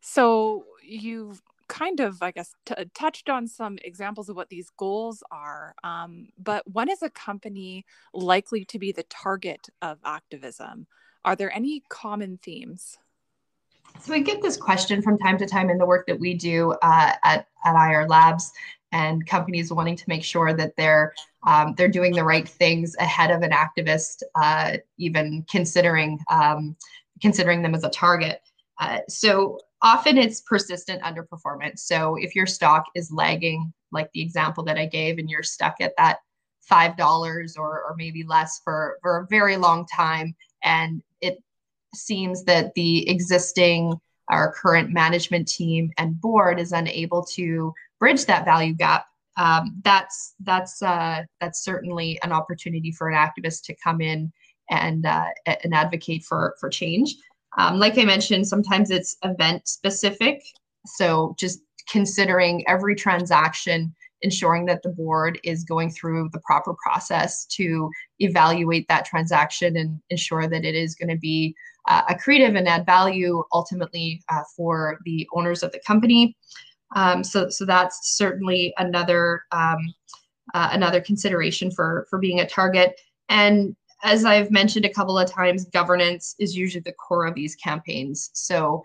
So 0.00 0.64
you've 0.82 1.42
kind 1.68 2.00
of, 2.00 2.22
I 2.22 2.30
guess, 2.30 2.54
t- 2.64 2.74
touched 2.94 3.28
on 3.28 3.46
some 3.46 3.78
examples 3.82 4.28
of 4.28 4.36
what 4.36 4.48
these 4.48 4.70
goals 4.76 5.22
are. 5.30 5.74
Um, 5.84 6.28
but 6.38 6.62
when 6.70 6.90
is 6.90 7.02
a 7.02 7.10
company 7.10 7.84
likely 8.14 8.64
to 8.66 8.78
be 8.78 8.92
the 8.92 9.04
target 9.04 9.68
of 9.82 9.98
activism? 10.04 10.86
Are 11.24 11.36
there 11.36 11.54
any 11.54 11.82
common 11.88 12.38
themes? 12.42 12.96
So 14.00 14.12
we 14.12 14.20
get 14.20 14.42
this 14.42 14.56
question 14.56 15.02
from 15.02 15.18
time 15.18 15.38
to 15.38 15.46
time 15.46 15.70
in 15.70 15.78
the 15.78 15.86
work 15.86 16.06
that 16.06 16.18
we 16.18 16.34
do 16.34 16.72
uh, 16.82 17.12
at, 17.24 17.48
at 17.64 17.90
IR 17.90 18.06
Labs 18.06 18.52
and 18.92 19.26
companies 19.26 19.72
wanting 19.72 19.96
to 19.96 20.04
make 20.08 20.24
sure 20.24 20.52
that 20.54 20.74
they're 20.76 21.12
um, 21.46 21.74
they're 21.76 21.88
doing 21.88 22.14
the 22.14 22.24
right 22.24 22.48
things 22.48 22.96
ahead 22.98 23.30
of 23.30 23.42
an 23.42 23.52
activist, 23.52 24.22
uh, 24.34 24.76
even 24.98 25.44
considering 25.50 26.18
um, 26.30 26.76
considering 27.20 27.62
them 27.62 27.74
as 27.74 27.84
a 27.84 27.90
target. 27.90 28.40
Uh, 28.80 29.00
so 29.08 29.58
often 29.82 30.18
it's 30.18 30.40
persistent 30.40 31.02
underperformance. 31.02 31.80
So 31.80 32.16
if 32.16 32.34
your 32.34 32.46
stock 32.46 32.84
is 32.94 33.12
lagging, 33.12 33.72
like 33.92 34.10
the 34.12 34.22
example 34.22 34.64
that 34.64 34.78
I 34.78 34.86
gave, 34.86 35.18
and 35.18 35.28
you're 35.28 35.42
stuck 35.42 35.76
at 35.80 35.94
that 35.98 36.18
five 36.62 36.96
dollars 36.96 37.56
or 37.56 37.82
or 37.84 37.94
maybe 37.96 38.24
less 38.24 38.60
for 38.64 38.98
for 39.02 39.18
a 39.18 39.26
very 39.26 39.56
long 39.56 39.86
time, 39.86 40.34
and 40.62 41.02
it 41.20 41.38
seems 41.94 42.44
that 42.44 42.74
the 42.74 43.08
existing 43.08 43.98
our 44.30 44.52
current 44.52 44.90
management 44.90 45.48
team 45.48 45.90
and 45.96 46.20
board 46.20 46.60
is 46.60 46.72
unable 46.72 47.24
to 47.24 47.72
bridge 47.98 48.26
that 48.26 48.44
value 48.44 48.74
gap, 48.74 49.06
um, 49.36 49.80
that's 49.84 50.34
that's 50.40 50.82
uh, 50.82 51.22
that's 51.40 51.64
certainly 51.64 52.18
an 52.22 52.32
opportunity 52.32 52.92
for 52.92 53.08
an 53.08 53.16
activist 53.16 53.62
to 53.64 53.76
come 53.82 54.00
in 54.00 54.32
and 54.70 55.06
uh, 55.06 55.28
and 55.46 55.74
advocate 55.74 56.24
for 56.24 56.54
for 56.60 56.68
change. 56.68 57.14
Um, 57.56 57.78
like 57.78 57.98
I 57.98 58.04
mentioned, 58.04 58.46
sometimes 58.46 58.90
it's 58.90 59.16
event 59.24 59.66
specific. 59.66 60.42
So 60.86 61.34
just 61.38 61.60
considering 61.88 62.64
every 62.68 62.94
transaction 62.94 63.94
ensuring 64.22 64.66
that 64.66 64.82
the 64.82 64.88
board 64.90 65.38
is 65.44 65.64
going 65.64 65.90
through 65.90 66.28
the 66.32 66.40
proper 66.40 66.74
process 66.82 67.44
to 67.46 67.90
evaluate 68.18 68.86
that 68.88 69.04
transaction 69.04 69.76
and 69.76 70.00
ensure 70.10 70.48
that 70.48 70.64
it 70.64 70.74
is 70.74 70.94
going 70.94 71.08
to 71.08 71.16
be 71.16 71.54
uh, 71.88 72.02
accretive 72.06 72.56
and 72.56 72.68
add 72.68 72.84
value 72.84 73.42
ultimately 73.52 74.20
uh, 74.28 74.42
for 74.56 74.98
the 75.04 75.26
owners 75.34 75.62
of 75.62 75.72
the 75.72 75.80
company. 75.86 76.36
Um, 76.94 77.22
so, 77.22 77.48
so 77.48 77.64
that's 77.64 78.16
certainly 78.16 78.72
another 78.78 79.42
um, 79.52 79.78
uh, 80.54 80.70
another 80.72 81.00
consideration 81.00 81.70
for 81.70 82.06
for 82.08 82.18
being 82.18 82.40
a 82.40 82.48
target. 82.48 83.00
And 83.28 83.76
as 84.02 84.24
I've 84.24 84.50
mentioned 84.50 84.84
a 84.84 84.92
couple 84.92 85.18
of 85.18 85.30
times, 85.30 85.64
governance 85.66 86.34
is 86.38 86.56
usually 86.56 86.82
the 86.82 86.92
core 86.92 87.26
of 87.26 87.34
these 87.34 87.54
campaigns. 87.56 88.30
So 88.32 88.82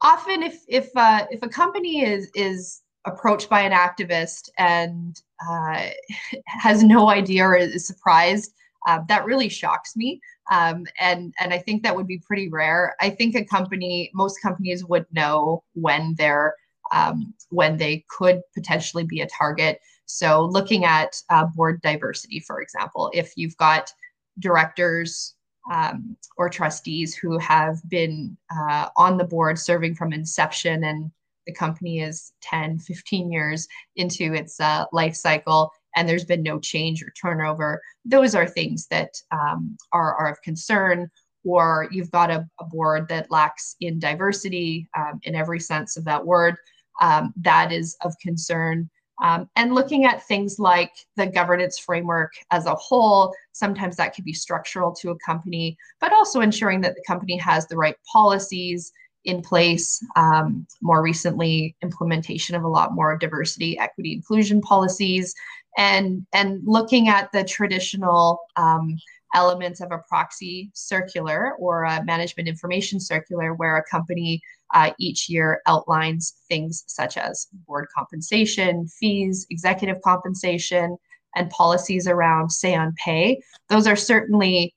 often, 0.00 0.42
if 0.42 0.62
if 0.68 0.90
uh, 0.96 1.26
if 1.30 1.42
a 1.42 1.48
company 1.48 2.04
is 2.04 2.30
is 2.34 2.82
approached 3.06 3.48
by 3.48 3.62
an 3.62 3.72
activist 3.72 4.50
and 4.58 5.20
uh, 5.48 5.88
has 6.46 6.82
no 6.82 7.08
idea 7.08 7.44
or 7.44 7.56
is 7.56 7.86
surprised, 7.86 8.52
uh, 8.86 9.00
that 9.08 9.24
really 9.24 9.48
shocks 9.48 9.96
me. 9.96 10.20
Um, 10.50 10.86
and 10.98 11.34
and 11.38 11.52
I 11.52 11.58
think 11.58 11.82
that 11.82 11.94
would 11.94 12.06
be 12.06 12.18
pretty 12.18 12.48
rare. 12.48 12.96
I 13.00 13.10
think 13.10 13.34
a 13.34 13.44
company, 13.44 14.10
most 14.14 14.40
companies 14.42 14.84
would 14.84 15.06
know 15.12 15.62
when 15.74 16.14
they're 16.16 16.54
um, 16.90 17.34
when 17.50 17.76
they 17.76 18.04
could 18.08 18.40
potentially 18.54 19.04
be 19.04 19.20
a 19.20 19.28
target. 19.28 19.80
So 20.06 20.44
looking 20.44 20.84
at 20.84 21.16
uh, 21.30 21.46
board 21.46 21.80
diversity, 21.82 22.40
for 22.40 22.60
example, 22.60 23.10
if 23.14 23.32
you've 23.36 23.56
got 23.56 23.92
directors 24.38 25.34
um, 25.70 26.16
or 26.36 26.48
trustees 26.48 27.14
who 27.14 27.38
have 27.38 27.78
been 27.88 28.36
uh, 28.54 28.88
on 28.96 29.16
the 29.16 29.24
board 29.24 29.58
serving 29.58 29.94
from 29.94 30.12
inception 30.12 30.84
and 30.84 31.10
the 31.46 31.52
company 31.52 32.00
is 32.00 32.32
10, 32.42 32.78
15 32.78 33.32
years 33.32 33.66
into 33.96 34.34
its 34.34 34.60
uh, 34.60 34.84
life 34.92 35.14
cycle 35.14 35.72
and 35.96 36.08
there's 36.08 36.24
been 36.24 36.42
no 36.42 36.58
change 36.58 37.02
or 37.02 37.12
turnover, 37.20 37.82
those 38.04 38.34
are 38.34 38.46
things 38.46 38.86
that 38.88 39.20
um, 39.30 39.76
are, 39.92 40.14
are 40.14 40.30
of 40.30 40.42
concern. 40.42 41.10
Or 41.44 41.88
you've 41.90 42.10
got 42.10 42.30
a, 42.30 42.46
a 42.60 42.64
board 42.66 43.08
that 43.08 43.30
lacks 43.30 43.74
in 43.80 43.98
diversity 43.98 44.88
um, 44.96 45.20
in 45.22 45.34
every 45.34 45.58
sense 45.58 45.96
of 45.96 46.04
that 46.04 46.24
word. 46.24 46.56
Um, 47.00 47.32
that 47.36 47.72
is 47.72 47.96
of 48.02 48.14
concern. 48.20 48.90
Um, 49.22 49.48
and 49.56 49.74
looking 49.74 50.06
at 50.06 50.26
things 50.26 50.58
like 50.58 50.92
the 51.16 51.26
governance 51.26 51.78
framework 51.78 52.32
as 52.50 52.66
a 52.66 52.74
whole, 52.74 53.34
sometimes 53.52 53.96
that 53.96 54.14
could 54.14 54.24
be 54.24 54.32
structural 54.32 54.92
to 54.94 55.10
a 55.10 55.18
company, 55.18 55.76
but 56.00 56.12
also 56.12 56.40
ensuring 56.40 56.80
that 56.82 56.94
the 56.94 57.04
company 57.06 57.36
has 57.36 57.66
the 57.66 57.76
right 57.76 57.96
policies 58.10 58.92
in 59.24 59.42
place. 59.42 60.02
Um, 60.16 60.66
more 60.80 61.02
recently, 61.02 61.76
implementation 61.82 62.54
of 62.54 62.64
a 62.64 62.68
lot 62.68 62.94
more 62.94 63.16
diversity, 63.18 63.78
equity, 63.78 64.14
inclusion 64.14 64.62
policies, 64.62 65.34
and 65.76 66.26
and 66.32 66.62
looking 66.64 67.08
at 67.08 67.30
the 67.32 67.44
traditional 67.44 68.40
um, 68.56 68.96
elements 69.34 69.80
of 69.80 69.92
a 69.92 70.02
proxy 70.08 70.70
circular 70.74 71.54
or 71.58 71.84
a 71.84 72.04
management 72.04 72.48
information 72.48 73.00
circular, 73.00 73.54
where 73.54 73.76
a 73.76 73.84
company 73.84 74.40
uh, 74.74 74.90
each 74.98 75.28
year 75.28 75.60
outlines 75.66 76.34
things 76.48 76.84
such 76.86 77.16
as 77.16 77.48
board 77.66 77.86
compensation, 77.94 78.86
fees, 78.88 79.46
executive 79.50 80.00
compensation, 80.02 80.96
and 81.36 81.50
policies 81.50 82.06
around 82.06 82.50
say 82.50 82.74
on 82.74 82.94
pay. 83.04 83.40
Those 83.68 83.86
are 83.86 83.96
certainly 83.96 84.74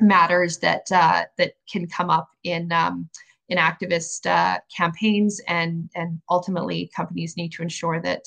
matters 0.00 0.58
that 0.58 0.90
uh, 0.92 1.24
that 1.38 1.54
can 1.70 1.86
come 1.86 2.10
up 2.10 2.28
in 2.44 2.72
um, 2.72 3.08
in 3.48 3.58
activist 3.58 4.26
uh, 4.26 4.58
campaigns, 4.74 5.40
and 5.48 5.88
and 5.94 6.20
ultimately 6.30 6.90
companies 6.94 7.36
need 7.36 7.52
to 7.52 7.62
ensure 7.62 8.00
that 8.00 8.24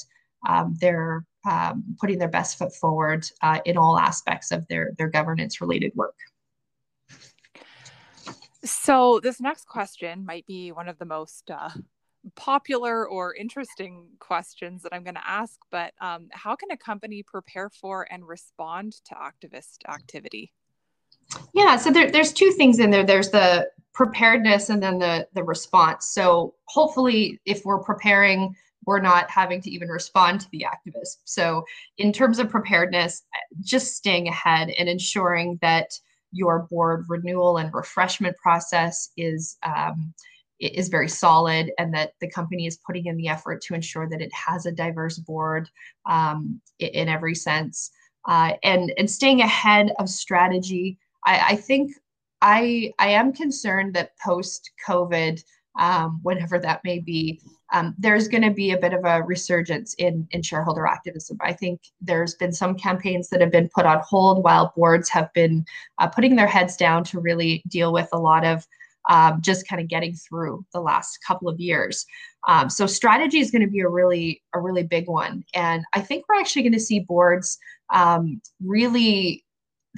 um, 0.48 0.76
they're 0.80 1.24
um, 1.50 1.84
putting 2.00 2.20
their 2.20 2.28
best 2.28 2.58
foot 2.58 2.76
forward 2.76 3.26
uh, 3.42 3.60
in 3.66 3.78
all 3.78 3.98
aspects 3.98 4.52
of 4.52 4.68
their 4.68 4.92
their 4.98 5.10
governance 5.10 5.62
related 5.62 5.92
work. 5.96 6.16
So, 8.64 9.20
this 9.22 9.42
next 9.42 9.68
question 9.68 10.26
might 10.26 10.46
be 10.46 10.72
one 10.72 10.88
of 10.88 11.00
the 11.00 11.06
most 11.06 11.50
uh, 11.50 11.70
popular 12.36 13.08
or 13.08 13.34
interesting 13.34 14.08
questions 14.20 14.84
that 14.84 14.94
I'm 14.94 15.04
going 15.04 15.16
to 15.16 15.28
ask, 15.28 15.58
but 15.72 15.94
um, 16.00 16.28
how 16.32 16.56
can 16.56 16.70
a 16.72 16.78
company 16.78 17.24
prepare 17.24 17.70
for 17.70 18.08
and 18.12 18.28
respond 18.28 18.94
to 19.06 19.16
activist 19.16 19.80
activity? 19.90 20.54
Yeah, 21.54 21.78
so 21.78 21.92
there, 21.92 22.12
there's 22.12 22.34
two 22.34 22.52
things 22.52 22.80
in 22.80 22.92
there. 22.92 23.04
There's 23.04 23.32
the 23.32 23.70
preparedness 23.94 24.70
and 24.70 24.82
then 24.82 25.00
the 25.00 25.28
the 25.34 25.44
response. 25.44 26.08
So 26.08 26.56
hopefully, 26.66 27.40
if 27.46 27.66
we're 27.66 27.80
preparing, 27.80 28.56
we're 28.86 29.00
not 29.00 29.30
having 29.30 29.62
to 29.62 29.70
even 29.70 29.90
respond 29.90 30.42
to 30.42 30.50
the 30.52 30.66
activist. 30.66 31.18
So 31.26 31.64
in 31.98 32.12
terms 32.12 32.40
of 32.40 32.50
preparedness, 32.50 33.24
just 33.62 33.96
staying 33.96 34.28
ahead 34.28 34.70
and 34.70 34.90
ensuring 34.90 35.60
that 35.62 35.92
your 36.32 36.68
board 36.70 37.06
renewal 37.08 37.58
and 37.58 37.74
refreshment 37.74 38.38
process 38.38 39.10
is 39.18 39.58
um, 39.64 40.14
is 40.60 40.90
very 40.90 41.10
solid 41.10 41.72
and 41.80 41.94
that 41.94 42.14
the 42.22 42.30
company 42.30 42.68
is 42.68 42.78
putting 42.86 43.08
in 43.08 43.18
the 43.18 43.28
effort 43.28 43.62
to 43.64 43.74
ensure 43.74 44.08
that 44.08 44.22
it 44.22 44.32
has 44.34 44.66
a 44.66 44.72
diverse 44.72 45.18
board 45.18 45.68
um, 46.06 46.62
in 46.80 47.10
every 47.10 47.36
sense 47.36 47.92
uh, 48.28 48.54
and 48.64 48.94
and 48.98 49.10
staying 49.10 49.42
ahead 49.42 49.92
of 50.00 50.08
strategy 50.08 50.98
I, 51.26 51.40
I, 51.50 51.56
think 51.56 51.94
I 52.42 52.94
I 53.00 53.10
am 53.10 53.34
concerned 53.34 53.96
that 53.96 54.18
post 54.24 54.72
COVID 54.88 55.44
um, 55.80 56.22
that 56.24 56.82
may 56.84 57.00
be 57.00 57.42
um, 57.72 57.96
there's 57.98 58.28
going 58.28 58.44
to 58.44 58.52
be 58.52 58.72
a 58.72 58.78
bit 58.78 58.94
of 58.94 59.06
a 59.06 59.24
resurgence 59.24 59.94
in, 59.96 60.28
in 60.32 60.42
shareholder 60.42 60.86
activism. 60.86 61.38
I 61.42 61.54
think 61.54 61.82
there's 62.02 62.36
been 62.36 62.52
some 62.52 62.76
campaigns 62.76 63.30
that 63.30 63.42
have 63.42 63.52
been 63.52 63.70
put 63.74 63.86
on 63.86 64.02
hold 64.06 64.44
while 64.44 64.74
boards 64.76 65.10
have 65.10 65.32
been 65.34 65.66
uh, 65.98 66.08
putting 66.08 66.36
their 66.36 66.48
heads 66.48 66.76
down 66.76 67.04
to 67.06 67.20
really 67.20 67.64
deal 67.68 67.94
with 67.94 68.10
a 68.12 68.20
lot 68.20 68.46
of 68.46 68.68
um, 69.10 69.42
just 69.42 69.68
kind 69.68 69.82
of 69.82 69.88
getting 69.88 70.14
through 70.14 70.64
the 70.74 70.82
last 70.82 71.20
couple 71.26 71.50
of 71.50 71.60
years. 71.60 72.06
Um, 72.48 72.70
so 72.70 72.86
strategy 72.86 73.40
is 73.40 73.52
going 73.52 73.64
to 73.64 73.72
be 73.72 73.80
a 73.80 73.88
really 73.88 74.42
a 74.54 74.60
really 74.60 74.84
big 74.84 75.08
one, 75.08 75.44
and 75.54 75.84
I 75.94 76.02
think 76.02 76.26
we're 76.28 76.40
actually 76.40 76.64
going 76.64 76.74
to 76.74 76.80
see 76.80 77.00
boards 77.00 77.58
um, 77.94 78.42
really 78.64 79.44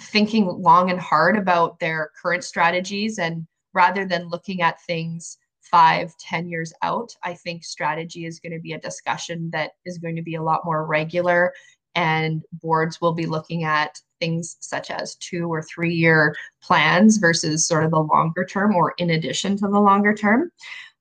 thinking 0.01 0.45
long 0.47 0.89
and 0.89 0.99
hard 0.99 1.37
about 1.37 1.79
their 1.79 2.11
current 2.21 2.43
strategies 2.43 3.19
and 3.19 3.45
rather 3.73 4.05
than 4.05 4.29
looking 4.29 4.61
at 4.61 4.81
things 4.83 5.37
five, 5.73 6.15
ten 6.19 6.47
years 6.47 6.71
out, 6.83 7.15
I 7.23 7.33
think 7.33 7.65
strategy 7.65 8.27
is 8.27 8.39
going 8.39 8.53
to 8.53 8.59
be 8.59 8.73
a 8.73 8.79
discussion 8.79 9.49
that 9.53 9.71
is 9.85 9.97
going 9.97 10.15
to 10.15 10.21
be 10.21 10.35
a 10.35 10.43
lot 10.43 10.65
more 10.65 10.85
regular. 10.85 11.51
And 11.95 12.43
boards 12.61 13.01
will 13.01 13.13
be 13.13 13.25
looking 13.25 13.63
at 13.63 13.99
things 14.19 14.57
such 14.59 14.91
as 14.91 15.15
two 15.15 15.51
or 15.51 15.63
three 15.63 15.95
year 15.95 16.35
plans 16.61 17.17
versus 17.17 17.67
sort 17.67 17.85
of 17.85 17.89
the 17.89 17.99
longer 17.99 18.45
term 18.45 18.75
or 18.75 18.93
in 18.99 19.09
addition 19.09 19.57
to 19.57 19.67
the 19.67 19.79
longer 19.79 20.13
term. 20.13 20.51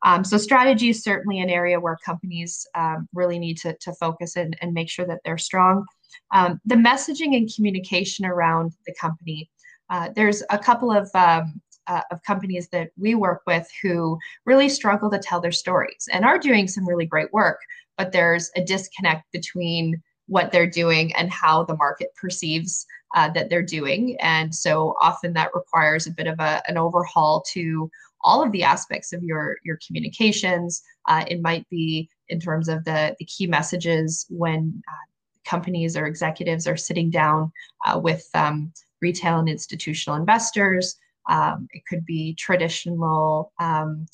Um, 0.05 0.25
so 0.25 0.39
strategy 0.39 0.89
is 0.89 1.05
certainly 1.05 1.41
an 1.41 1.51
area 1.51 1.79
where 1.79 1.99
companies 2.03 2.67
um, 2.75 3.07
really 3.13 3.39
need 3.39 3.59
to, 3.59 3.77
to 3.77 3.93
focus 3.93 4.37
and, 4.37 4.57
and 4.63 4.73
make 4.73 4.89
sure 4.89 5.07
that 5.07 5.21
they're 5.23 5.37
strong. 5.37 5.85
Um, 6.33 6.61
the 6.65 6.77
messaging 6.77 7.37
and 7.37 7.51
communication 7.55 8.25
around 8.25 8.73
the 8.87 8.95
company. 8.99 9.51
Uh, 9.91 10.09
there's 10.17 10.43
a 10.49 10.59
couple 10.59 10.91
of 10.91 11.11
um, 11.15 11.61
uh, 11.87 12.03
of 12.11 12.23
companies 12.23 12.69
that 12.69 12.91
we 12.97 13.15
work 13.15 13.43
with 13.47 13.69
who 13.83 14.19
really 14.45 14.69
struggle 14.69 15.11
to 15.11 15.19
tell 15.19 15.41
their 15.41 15.53
stories 15.53 16.09
and 16.13 16.25
are 16.25 16.39
doing 16.39 16.69
some 16.69 16.89
really 16.89 17.07
great 17.07 17.33
work, 17.33 17.59
but 17.97 18.13
there's 18.13 18.51
a 18.57 18.65
disconnect 18.65 19.31
between 19.33 20.03
what 20.27 20.53
they're 20.53 20.71
doing 20.71 21.15
and 21.15 21.31
how 21.31 21.65
the 21.65 21.77
market 21.77 22.09
perceives 22.21 22.87
uh, 23.15 23.29
that 23.31 23.51
they're 23.51 23.63
doing. 23.63 24.17
And 24.21 24.55
so 24.55 24.95
often 25.01 25.33
that 25.35 25.55
requires 25.55 26.07
a 26.07 26.13
bit 26.13 26.27
of 26.27 26.39
a, 26.39 26.63
an 26.69 26.79
overhaul 26.79 27.43
to 27.53 27.91
all 28.23 28.43
of 28.43 28.53
the 28.53 28.63
aspects 28.63 29.13
of 29.13 29.23
your, 29.23 29.59
your 29.65 29.79
communications. 29.85 30.83
Uh, 31.09 31.25
it 31.29 31.43
might 31.43 31.69
be 31.69 32.09
in 32.29 32.41
terms 32.41 32.69
of 32.69 32.85
the, 32.85 33.15
the 33.19 33.25
key 33.25 33.47
messages 33.47 34.27
when 34.31 34.83
uh, 34.89 35.13
companies 35.45 35.97
or 35.97 36.07
executives 36.07 36.67
are 36.67 36.77
sitting 36.77 37.11
down 37.11 37.53
uh, 37.87 37.99
with 37.99 38.29
um, 38.35 38.73
retail 39.01 39.41
and 39.41 39.49
institutional 39.49 40.17
investors. 40.17 40.97
Um, 41.29 41.69
it 41.73 41.83
could 41.89 42.05
be 42.05 42.35
traditional 42.35 43.53
um, 43.59 44.07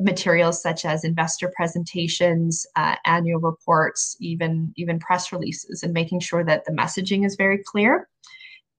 materials 0.00 0.60
such 0.60 0.84
as 0.84 1.04
investor 1.04 1.52
presentations, 1.56 2.66
uh, 2.76 2.96
annual 3.04 3.40
reports, 3.40 4.16
even 4.20 4.72
even 4.76 4.98
press 4.98 5.32
releases, 5.32 5.82
and 5.82 5.92
making 5.92 6.20
sure 6.20 6.44
that 6.44 6.64
the 6.64 6.72
messaging 6.72 7.24
is 7.24 7.36
very 7.36 7.62
clear. 7.64 8.08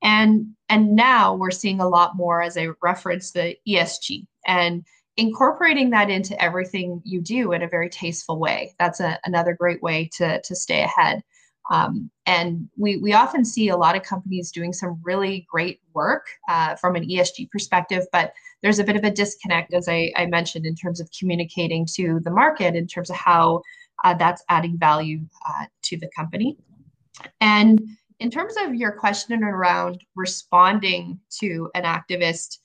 And 0.03 0.53
and 0.69 0.95
now 0.95 1.33
we're 1.35 1.51
seeing 1.51 1.79
a 1.79 1.87
lot 1.87 2.15
more, 2.15 2.41
as 2.41 2.57
I 2.57 2.67
referenced, 2.81 3.33
the 3.33 3.55
ESG 3.67 4.27
and 4.45 4.85
incorporating 5.17 5.89
that 5.89 6.11
into 6.11 6.39
everything 6.41 7.01
you 7.03 7.19
do 7.19 7.51
in 7.51 7.63
a 7.63 7.67
very 7.67 7.89
tasteful 7.89 8.39
way. 8.39 8.75
That's 8.77 8.99
a, 8.99 9.19
another 9.25 9.53
great 9.53 9.81
way 9.81 10.09
to 10.17 10.41
to 10.41 10.55
stay 10.55 10.83
ahead. 10.83 11.23
Um, 11.71 12.09
and 12.25 12.69
we, 12.77 12.97
we 12.97 13.13
often 13.13 13.43
see 13.43 13.69
a 13.69 13.77
lot 13.77 13.95
of 13.95 14.03
companies 14.03 14.51
doing 14.51 14.73
some 14.73 14.99
really 15.03 15.45
great 15.51 15.81
work 15.93 16.27
uh, 16.49 16.75
from 16.75 16.95
an 16.95 17.07
ESG 17.07 17.49
perspective, 17.51 18.05
but 18.11 18.33
there's 18.61 18.79
a 18.79 18.83
bit 18.83 18.95
of 18.95 19.03
a 19.03 19.11
disconnect, 19.11 19.73
as 19.73 19.87
I, 19.87 20.11
I, 20.15 20.25
mentioned, 20.27 20.65
in 20.65 20.75
terms 20.75 20.99
of 20.99 21.09
communicating 21.17 21.85
to 21.95 22.19
the 22.23 22.31
market, 22.31 22.75
in 22.75 22.87
terms 22.87 23.09
of 23.09 23.17
how 23.17 23.61
uh, 24.03 24.13
that's 24.13 24.43
adding 24.49 24.77
value 24.77 25.19
uh, 25.47 25.65
to 25.83 25.97
the 25.97 26.09
company. 26.15 26.57
And 27.41 27.81
in 28.19 28.31
terms 28.31 28.55
of 28.61 28.75
your 28.75 28.91
question 28.91 29.43
around 29.43 30.03
responding 30.15 31.19
to 31.39 31.69
an 31.75 31.83
activist, 31.83 32.59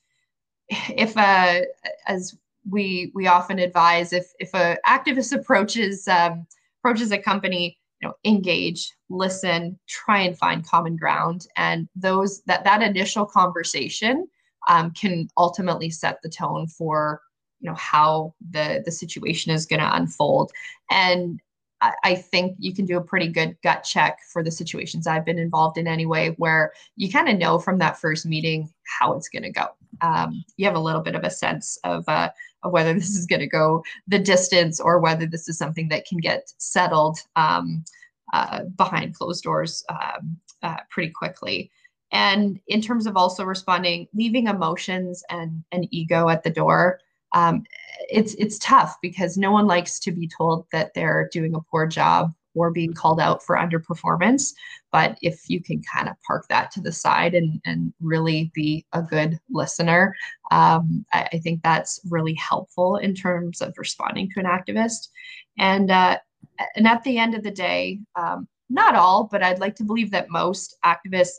if 0.69 1.17
uh, 1.17 1.61
as 2.07 2.37
we 2.71 3.11
we 3.15 3.27
often 3.27 3.59
advise, 3.59 4.13
if 4.13 4.27
if 4.39 4.55
an 4.55 4.79
activist 4.87 5.33
approaches 5.39 6.07
um, 6.09 6.47
approaches 6.81 7.13
a 7.13 7.19
company, 7.19 7.79
know, 8.09 8.15
engage, 8.25 8.93
listen, 9.09 9.79
try 9.89 10.21
and 10.21 10.37
find 10.37 10.67
common 10.67 10.97
ground, 10.97 11.47
and 11.57 11.89
those 11.95 12.43
that 12.43 12.65
that 12.65 12.83
initial 12.83 13.27
conversation 13.27 14.27
um, 14.69 14.91
can 14.93 15.29
ultimately 15.37 15.91
set 15.91 16.21
the 16.23 16.29
tone 16.29 16.67
for 16.67 17.21
you 17.61 17.71
know 17.71 17.77
how 17.77 18.35
the 18.51 18.83
the 18.85 18.93
situation 18.93 19.53
is 19.53 19.67
going 19.67 19.81
to 19.81 19.97
unfold 19.97 20.53
and 20.91 21.41
I, 21.83 21.93
I 22.05 22.15
think 22.15 22.57
you 22.59 22.73
can 22.75 22.87
do 22.87 22.97
a 22.97 23.03
pretty 23.03 23.29
good 23.29 23.57
gut 23.63 23.85
check 23.85 24.21
for 24.33 24.43
the 24.43 24.51
situations 24.51 25.07
I've 25.07 25.27
been 25.27 25.39
involved 25.39 25.77
in 25.77 25.87
anyway, 25.87 26.35
where 26.39 26.73
you 26.97 27.11
kind 27.11 27.29
of 27.29 27.37
know 27.37 27.59
from 27.59 27.79
that 27.79 27.99
first 27.99 28.25
meeting 28.25 28.73
how 28.85 29.15
it's 29.15 29.29
going 29.29 29.43
to 29.43 29.51
go. 29.51 29.67
Um, 30.01 30.45
you 30.57 30.65
have 30.67 30.77
a 30.77 30.81
little 30.81 31.03
bit 31.03 31.15
of 31.15 31.25
a 31.25 31.31
sense 31.31 31.77
of, 31.85 32.09
uh, 32.09 32.31
whether 32.71 32.95
this 32.95 33.11
is 33.11 33.27
going 33.27 33.41
to 33.41 33.47
go 33.47 33.85
the 34.07 34.19
distance 34.19 34.81
or 34.81 34.99
whether 34.99 35.27
this 35.27 35.49
is 35.49 35.59
something 35.59 35.89
that 35.89 36.07
can 36.07 36.19
get 36.19 36.53
settled 36.59 37.19
um, 37.37 37.85
uh, 38.33 38.65
behind 38.77 39.15
closed 39.15 39.45
doors 39.45 39.85
um, 39.89 40.37
uh, 40.63 40.79
pretty 40.91 41.11
quickly. 41.11 41.71
And 42.13 42.61
in 42.67 42.83
terms 42.83 43.07
of 43.07 43.17
also 43.17 43.45
responding, 43.45 44.07
leaving 44.15 44.47
emotions 44.47 45.25
and, 45.31 45.65
and 45.73 45.89
ego 45.91 46.29
at 46.29 46.43
the 46.43 46.51
door 46.51 47.01
um, 47.35 47.65
it's 48.11 48.35
it's 48.35 48.59
tough 48.59 48.99
because 49.01 49.37
no 49.37 49.51
one 49.51 49.67
likes 49.67 49.99
to 50.01 50.13
be 50.13 50.29
told 50.29 50.67
that 50.73 50.93
they're 50.95 51.29
doing 51.33 51.55
a 51.55 51.61
poor 51.61 51.87
job 51.87 52.33
or 52.55 52.71
being 52.71 52.93
called 52.93 53.21
out 53.21 53.43
for 53.43 53.57
underperformance. 53.57 54.53
But 54.91 55.19
if 55.23 55.41
you 55.49 55.63
can 55.63 55.83
kind 55.83 56.09
of 56.09 56.17
park 56.27 56.47
that 56.49 56.71
to 56.73 56.81
the 56.81 56.93
side 56.93 57.35
and, 57.35 57.61
and 57.65 57.93
really 58.01 58.51
be 58.55 58.85
a 58.93 59.03
good 59.03 59.39
listener, 59.51 60.15
um, 60.51 61.05
I, 61.13 61.29
I, 61.33 61.39
think 61.39 61.63
that's 61.63 62.01
really 62.11 62.35
helpful 62.35 62.97
in 62.97 63.15
terms 63.15 63.63
of 63.63 63.75
responding 63.79 64.29
to 64.31 64.41
an 64.41 64.47
activist. 64.47 65.09
And 65.59 65.91
uh, 65.91 66.19
and 66.77 66.87
at 66.87 67.03
the 67.05 67.19
end 67.19 67.35
of 67.35 67.43
the 67.43 67.51
day, 67.51 68.01
um, 68.17 68.49
not 68.73 68.95
all, 68.95 69.29
but 69.31 69.43
I'd 69.43 69.61
like 69.61 69.77
to 69.77 69.85
believe 69.85 70.11
that 70.11 70.31
most 70.31 70.77
activists 70.85 71.37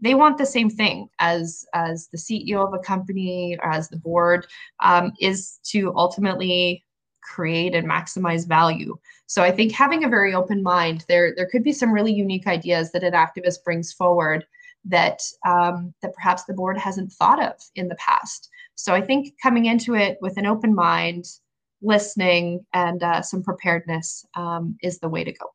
they 0.00 0.14
want 0.14 0.38
the 0.38 0.46
same 0.46 0.68
thing 0.68 1.08
as 1.18 1.64
as 1.74 2.08
the 2.12 2.18
CEO 2.18 2.66
of 2.66 2.74
a 2.74 2.78
company 2.78 3.58
or 3.62 3.70
as 3.70 3.88
the 3.88 3.96
board 3.96 4.46
um, 4.80 5.12
is 5.20 5.58
to 5.64 5.92
ultimately 5.96 6.84
create 7.24 7.74
and 7.74 7.88
maximize 7.88 8.46
value. 8.46 8.96
So 9.26 9.42
I 9.42 9.50
think 9.50 9.72
having 9.72 10.04
a 10.04 10.08
very 10.08 10.34
open 10.34 10.62
mind, 10.62 11.04
there 11.08 11.34
there 11.36 11.48
could 11.50 11.64
be 11.64 11.72
some 11.72 11.92
really 11.92 12.12
unique 12.12 12.46
ideas 12.46 12.92
that 12.92 13.04
an 13.04 13.12
activist 13.12 13.64
brings 13.64 13.92
forward 13.92 14.46
that 14.84 15.20
um, 15.46 15.94
that 16.02 16.14
perhaps 16.14 16.44
the 16.44 16.54
board 16.54 16.78
hasn't 16.78 17.12
thought 17.12 17.42
of 17.42 17.54
in 17.74 17.88
the 17.88 17.96
past. 17.96 18.50
So 18.74 18.94
I 18.94 19.00
think 19.00 19.34
coming 19.42 19.66
into 19.66 19.94
it 19.94 20.18
with 20.20 20.36
an 20.36 20.46
open 20.46 20.74
mind, 20.74 21.24
listening, 21.82 22.64
and 22.72 23.02
uh, 23.02 23.22
some 23.22 23.42
preparedness 23.42 24.24
um, 24.34 24.76
is 24.82 24.98
the 24.98 25.08
way 25.08 25.24
to 25.24 25.32
go. 25.32 25.46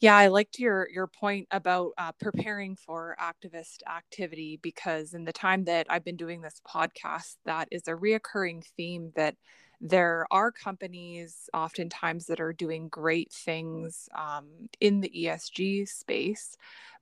Yeah, 0.00 0.16
I 0.16 0.28
liked 0.28 0.58
your 0.58 0.88
your 0.90 1.06
point 1.06 1.46
about 1.50 1.92
uh, 1.98 2.12
preparing 2.12 2.74
for 2.76 3.16
activist 3.20 3.82
activity 3.86 4.58
because 4.62 5.12
in 5.12 5.24
the 5.24 5.32
time 5.32 5.64
that 5.64 5.86
I've 5.90 6.04
been 6.04 6.16
doing 6.16 6.40
this 6.40 6.60
podcast, 6.66 7.36
that 7.44 7.68
is 7.70 7.82
a 7.86 7.92
reoccurring 7.92 8.64
theme 8.76 9.12
that 9.16 9.36
there 9.82 10.26
are 10.30 10.52
companies 10.52 11.48
oftentimes 11.54 12.26
that 12.26 12.40
are 12.40 12.52
doing 12.52 12.88
great 12.88 13.30
things 13.32 14.08
um, 14.16 14.46
in 14.80 15.00
the 15.00 15.10
ESG 15.14 15.84
space, 15.86 16.56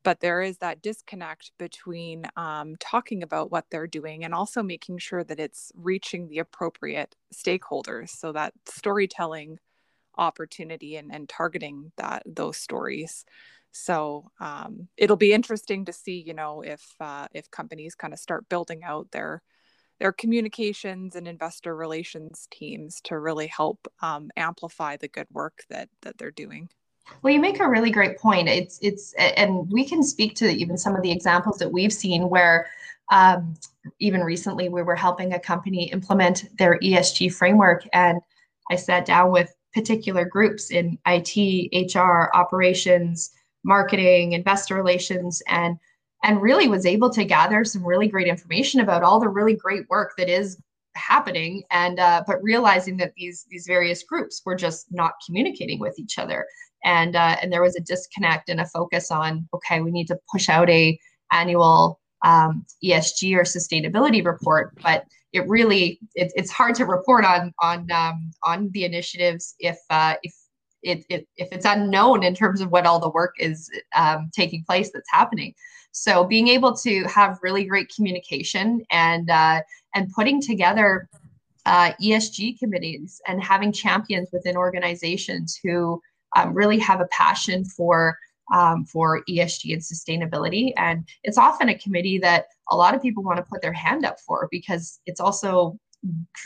but 0.04 0.20
there 0.20 0.42
is 0.42 0.58
that 0.58 0.82
disconnect 0.82 1.52
between 1.58 2.24
um, 2.36 2.76
talking 2.80 3.22
about 3.22 3.50
what 3.50 3.66
they're 3.70 3.86
doing 3.88 4.24
and 4.24 4.34
also 4.34 4.62
making 4.62 4.98
sure 4.98 5.24
that 5.24 5.40
it's 5.40 5.72
reaching 5.76 6.28
the 6.28 6.38
appropriate 6.38 7.14
stakeholders. 7.34 8.10
So 8.10 8.32
that 8.32 8.54
storytelling 8.66 9.58
opportunity 10.18 10.96
and, 10.96 11.12
and 11.12 11.28
targeting 11.28 11.92
that 11.96 12.22
those 12.26 12.56
stories. 12.56 13.24
So 13.70 14.30
um, 14.40 14.88
it'll 14.96 15.16
be 15.16 15.32
interesting 15.32 15.84
to 15.86 15.92
see 15.92 16.22
you 16.26 16.34
know 16.34 16.62
if 16.62 16.84
uh, 17.00 17.28
if 17.32 17.50
companies 17.50 17.94
kind 17.94 18.12
of 18.12 18.18
start 18.18 18.48
building 18.48 18.82
out 18.84 19.10
their 19.12 19.42
their 20.00 20.12
communications 20.12 21.16
and 21.16 21.26
investor 21.26 21.74
relations 21.74 22.46
teams 22.50 23.00
to 23.02 23.18
really 23.18 23.48
help 23.48 23.88
um, 24.00 24.30
amplify 24.36 24.96
the 24.96 25.08
good 25.08 25.26
work 25.30 25.64
that 25.70 25.88
that 26.02 26.18
they're 26.18 26.30
doing. 26.30 26.68
Well 27.22 27.32
you 27.32 27.40
make 27.40 27.60
a 27.60 27.68
really 27.68 27.90
great 27.90 28.18
point. 28.18 28.48
It's 28.48 28.78
it's 28.82 29.14
and 29.14 29.70
we 29.70 29.84
can 29.84 30.02
speak 30.02 30.34
to 30.36 30.48
even 30.48 30.76
some 30.76 30.94
of 30.94 31.02
the 31.02 31.10
examples 31.10 31.58
that 31.58 31.70
we've 31.70 31.92
seen 31.92 32.28
where 32.28 32.66
um, 33.10 33.54
even 34.00 34.20
recently 34.20 34.68
we 34.68 34.82
were 34.82 34.96
helping 34.96 35.32
a 35.32 35.40
company 35.40 35.90
implement 35.90 36.44
their 36.58 36.78
esg 36.80 37.32
framework 37.32 37.86
and 37.94 38.20
i 38.70 38.76
sat 38.76 39.06
down 39.06 39.32
with 39.32 39.54
particular 39.74 40.24
groups 40.24 40.70
in 40.70 40.98
IT, 41.06 41.94
HR, 41.94 42.34
operations, 42.34 43.30
marketing, 43.64 44.32
investor 44.32 44.74
relations, 44.74 45.42
and 45.48 45.76
and 46.24 46.42
really 46.42 46.66
was 46.66 46.84
able 46.84 47.10
to 47.10 47.24
gather 47.24 47.64
some 47.64 47.86
really 47.86 48.08
great 48.08 48.26
information 48.26 48.80
about 48.80 49.04
all 49.04 49.20
the 49.20 49.28
really 49.28 49.54
great 49.54 49.88
work 49.88 50.14
that 50.18 50.28
is 50.28 50.60
happening 50.96 51.62
and 51.70 52.00
uh, 52.00 52.24
but 52.26 52.42
realizing 52.42 52.96
that 52.96 53.12
these 53.16 53.46
these 53.50 53.66
various 53.66 54.02
groups 54.02 54.42
were 54.44 54.56
just 54.56 54.86
not 54.90 55.12
communicating 55.24 55.78
with 55.78 55.98
each 55.98 56.18
other. 56.18 56.46
And 56.84 57.16
uh, 57.16 57.36
and 57.40 57.52
there 57.52 57.62
was 57.62 57.76
a 57.76 57.80
disconnect 57.80 58.48
and 58.48 58.60
a 58.60 58.66
focus 58.66 59.10
on 59.10 59.48
okay 59.54 59.80
we 59.80 59.90
need 59.90 60.06
to 60.08 60.18
push 60.30 60.48
out 60.48 60.68
a 60.70 60.98
annual 61.32 62.00
um, 62.24 62.64
ESG 62.82 63.36
or 63.36 63.42
sustainability 63.42 64.24
report 64.24 64.76
but 64.82 65.04
it 65.32 65.46
really 65.48 65.98
it, 66.14 66.32
it's 66.34 66.50
hard 66.50 66.74
to 66.76 66.84
report 66.84 67.24
on 67.24 67.52
on 67.60 67.90
um, 67.90 68.30
on 68.42 68.70
the 68.72 68.84
initiatives 68.84 69.54
if 69.58 69.78
uh, 69.90 70.14
if 70.22 70.34
it, 70.82 71.04
it, 71.08 71.28
if 71.36 71.48
it's 71.52 71.64
unknown 71.64 72.22
in 72.22 72.34
terms 72.34 72.60
of 72.60 72.70
what 72.70 72.86
all 72.86 73.00
the 73.00 73.10
work 73.10 73.34
is 73.38 73.70
um, 73.96 74.30
taking 74.32 74.64
place 74.64 74.90
that's 74.92 75.10
happening. 75.10 75.52
So 75.92 76.24
being 76.24 76.48
able 76.48 76.76
to 76.76 77.04
have 77.04 77.38
really 77.42 77.64
great 77.64 77.92
communication 77.94 78.84
and 78.90 79.28
uh, 79.28 79.62
and 79.94 80.10
putting 80.12 80.40
together 80.40 81.08
uh, 81.66 81.92
ESG 82.02 82.58
committees 82.58 83.20
and 83.26 83.42
having 83.42 83.72
champions 83.72 84.28
within 84.32 84.56
organizations 84.56 85.58
who 85.62 86.00
um, 86.36 86.54
really 86.54 86.78
have 86.78 87.00
a 87.00 87.08
passion 87.10 87.64
for 87.64 88.16
um, 88.52 88.84
for 88.84 89.22
ESG 89.28 89.72
and 89.72 89.82
sustainability. 89.82 90.72
And 90.76 91.06
it's 91.24 91.38
often 91.38 91.68
a 91.68 91.78
committee 91.78 92.18
that 92.18 92.46
a 92.70 92.76
lot 92.76 92.94
of 92.94 93.02
people 93.02 93.22
want 93.22 93.38
to 93.38 93.42
put 93.42 93.62
their 93.62 93.72
hand 93.72 94.04
up 94.04 94.18
for 94.20 94.48
because 94.50 95.00
it's 95.06 95.20
also 95.20 95.78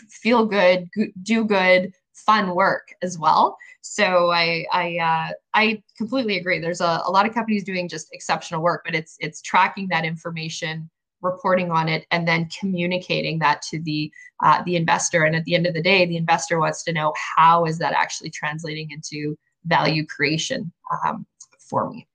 feel 0.08 0.46
good, 0.46 0.88
do 1.22 1.44
good, 1.44 1.92
fun 2.14 2.54
work 2.54 2.88
as 3.02 3.18
well. 3.18 3.56
So 3.80 4.30
I 4.30 4.66
I 4.72 4.98
uh, 4.98 5.32
I 5.54 5.82
completely 5.96 6.38
agree. 6.38 6.58
There's 6.58 6.80
a, 6.80 7.02
a 7.04 7.10
lot 7.10 7.26
of 7.26 7.34
companies 7.34 7.64
doing 7.64 7.88
just 7.88 8.08
exceptional 8.12 8.62
work, 8.62 8.82
but 8.84 8.94
it's 8.94 9.16
it's 9.20 9.42
tracking 9.42 9.88
that 9.88 10.04
information, 10.04 10.88
reporting 11.20 11.70
on 11.70 11.88
it, 11.88 12.06
and 12.10 12.26
then 12.26 12.48
communicating 12.58 13.38
that 13.40 13.62
to 13.62 13.80
the 13.80 14.12
uh, 14.42 14.62
the 14.64 14.76
investor. 14.76 15.24
And 15.24 15.34
at 15.34 15.44
the 15.44 15.54
end 15.54 15.66
of 15.66 15.74
the 15.74 15.82
day, 15.82 16.06
the 16.06 16.16
investor 16.16 16.58
wants 16.58 16.82
to 16.84 16.92
know 16.92 17.12
how 17.36 17.64
is 17.64 17.78
that 17.78 17.92
actually 17.92 18.30
translating 18.30 18.90
into 18.90 19.36
value 19.64 20.04
creation 20.06 20.72
um, 21.06 21.26
for 21.72 21.88
me. 21.90 22.06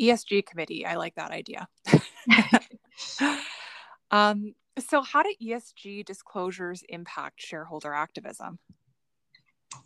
ESG 0.00 0.46
committee. 0.46 0.86
I 0.86 0.96
like 0.96 1.14
that 1.16 1.30
idea. 1.30 1.68
um, 4.10 4.54
so, 4.78 5.02
how 5.02 5.22
do 5.22 5.34
ESG 5.40 6.06
disclosures 6.06 6.82
impact 6.88 7.42
shareholder 7.42 7.92
activism? 7.92 8.58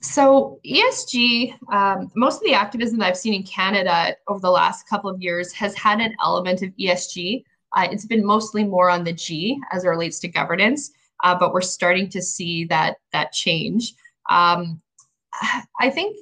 So, 0.00 0.60
ESG, 0.64 1.54
um, 1.72 2.12
most 2.14 2.36
of 2.36 2.44
the 2.44 2.54
activism 2.54 3.00
that 3.00 3.08
I've 3.08 3.16
seen 3.16 3.34
in 3.34 3.42
Canada 3.42 4.14
over 4.28 4.38
the 4.38 4.50
last 4.50 4.88
couple 4.88 5.10
of 5.10 5.20
years 5.20 5.52
has 5.54 5.74
had 5.74 6.00
an 6.00 6.14
element 6.22 6.62
of 6.62 6.70
ESG. 6.80 7.42
Uh, 7.76 7.88
it's 7.90 8.06
been 8.06 8.24
mostly 8.24 8.62
more 8.62 8.88
on 8.88 9.02
the 9.02 9.12
G 9.12 9.60
as 9.72 9.84
it 9.84 9.88
relates 9.88 10.20
to 10.20 10.28
governance, 10.28 10.92
uh, 11.24 11.34
but 11.36 11.52
we're 11.52 11.60
starting 11.60 12.08
to 12.10 12.22
see 12.22 12.64
that 12.66 12.98
that 13.12 13.32
change. 13.32 13.94
Um, 14.30 14.80
I 15.80 15.90
think 15.90 16.16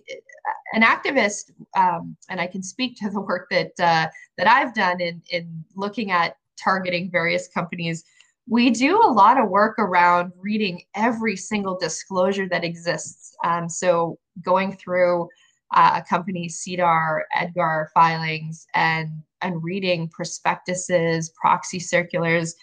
an 0.73 0.83
activist, 0.83 1.53
um, 1.77 2.17
and 2.29 2.41
I 2.41 2.47
can 2.47 2.63
speak 2.63 2.97
to 2.99 3.11
the 3.11 3.21
work 3.21 3.49
that 3.51 3.73
uh, 3.79 4.09
that 4.39 4.47
I've 4.47 4.75
done 4.75 5.01
in 5.01 5.23
in 5.31 5.65
looking 5.75 6.11
at 6.11 6.37
targeting 6.63 7.11
various 7.11 7.49
companies. 7.49 8.05
We 8.47 8.71
do 8.71 9.01
a 9.03 9.11
lot 9.11 9.39
of 9.39 9.49
work 9.49 9.79
around 9.79 10.33
reading 10.39 10.83
every 10.95 11.37
single 11.37 11.79
disclosure 11.79 12.49
that 12.51 12.63
exists. 12.63 13.35
Um, 13.43 13.69
so 13.69 14.19
going 14.43 14.77
through 14.77 15.29
uh, 15.75 16.01
a 16.03 16.09
company's 16.09 16.61
SEDAR, 16.61 17.25
EDGAR 17.35 17.91
filings, 17.95 18.67
and 18.75 19.23
and 19.41 19.63
reading 19.63 20.09
prospectuses, 20.09 21.31
proxy 21.31 21.81
circulars. 21.81 22.55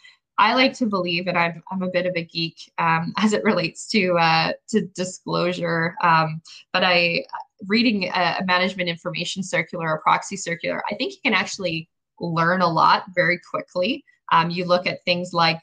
I 0.41 0.55
like 0.55 0.73
to 0.73 0.87
believe, 0.87 1.27
and 1.27 1.37
I'm 1.37 1.61
I'm 1.71 1.83
a 1.83 1.89
bit 1.89 2.07
of 2.07 2.13
a 2.15 2.25
geek 2.25 2.71
um, 2.79 3.13
as 3.17 3.33
it 3.33 3.43
relates 3.43 3.87
to 3.89 4.17
uh, 4.17 4.53
to 4.69 4.81
disclosure. 4.87 5.95
Um, 6.01 6.41
but 6.73 6.83
I 6.83 7.25
reading 7.67 8.09
a, 8.09 8.41
management 8.45 8.89
information 8.89 9.43
circular, 9.43 9.93
a 9.93 10.01
proxy 10.01 10.35
circular, 10.35 10.81
I 10.89 10.95
think 10.95 11.13
you 11.13 11.19
can 11.23 11.35
actually 11.35 11.87
learn 12.19 12.61
a 12.61 12.67
lot 12.67 13.03
very 13.13 13.39
quickly. 13.49 14.03
Um, 14.31 14.49
you 14.49 14.65
look 14.65 14.87
at 14.87 15.05
things 15.05 15.31
like 15.31 15.59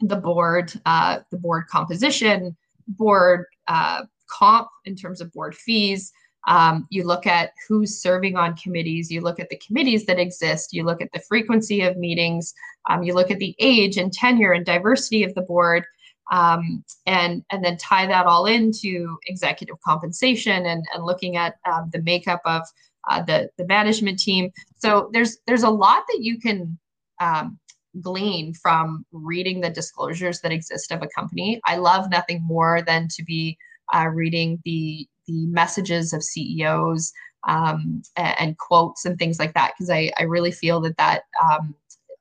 the 0.00 0.16
board, 0.16 0.72
uh, 0.86 1.20
the 1.32 1.38
board 1.38 1.66
composition, 1.66 2.56
board 2.86 3.46
uh, 3.66 4.02
comp 4.28 4.68
in 4.84 4.94
terms 4.94 5.20
of 5.20 5.32
board 5.32 5.56
fees. 5.56 6.12
Um, 6.46 6.86
you 6.90 7.04
look 7.04 7.26
at 7.26 7.52
who's 7.68 8.00
serving 8.00 8.36
on 8.36 8.56
committees. 8.56 9.10
You 9.10 9.20
look 9.20 9.40
at 9.40 9.48
the 9.48 9.58
committees 9.58 10.06
that 10.06 10.18
exist. 10.18 10.72
You 10.72 10.84
look 10.84 11.02
at 11.02 11.10
the 11.12 11.20
frequency 11.20 11.82
of 11.82 11.96
meetings. 11.96 12.54
Um, 12.88 13.02
you 13.02 13.14
look 13.14 13.30
at 13.30 13.38
the 13.38 13.54
age 13.58 13.96
and 13.96 14.12
tenure 14.12 14.52
and 14.52 14.64
diversity 14.64 15.24
of 15.24 15.34
the 15.34 15.42
board, 15.42 15.84
um, 16.30 16.84
and 17.06 17.44
and 17.50 17.64
then 17.64 17.76
tie 17.76 18.06
that 18.06 18.26
all 18.26 18.46
into 18.46 19.16
executive 19.26 19.76
compensation 19.84 20.66
and 20.66 20.84
and 20.94 21.04
looking 21.04 21.36
at 21.36 21.56
um, 21.70 21.90
the 21.92 22.02
makeup 22.02 22.42
of 22.44 22.62
uh, 23.10 23.22
the 23.22 23.50
the 23.58 23.66
management 23.66 24.18
team. 24.18 24.50
So 24.76 25.10
there's 25.12 25.38
there's 25.46 25.64
a 25.64 25.70
lot 25.70 26.04
that 26.08 26.22
you 26.22 26.38
can 26.38 26.78
um, 27.20 27.58
glean 28.00 28.54
from 28.54 29.04
reading 29.12 29.60
the 29.60 29.70
disclosures 29.70 30.40
that 30.40 30.52
exist 30.52 30.92
of 30.92 31.02
a 31.02 31.08
company. 31.08 31.60
I 31.64 31.76
love 31.76 32.10
nothing 32.10 32.42
more 32.44 32.82
than 32.82 33.08
to 33.08 33.24
be 33.24 33.58
uh, 33.94 34.08
reading 34.08 34.60
the 34.64 35.08
the 35.26 35.46
messages 35.46 36.12
of 36.12 36.22
CEOs 36.22 37.12
um, 37.46 38.02
and, 38.16 38.34
and, 38.38 38.58
quotes 38.58 39.04
and 39.04 39.18
things 39.18 39.38
like 39.38 39.54
that 39.54 39.72
because 39.74 39.90
I, 39.90 40.10
I 40.18 40.24
really 40.24 40.50
feel 40.50 40.80
that 40.80 40.96
that 40.96 41.22
um, 41.42 41.74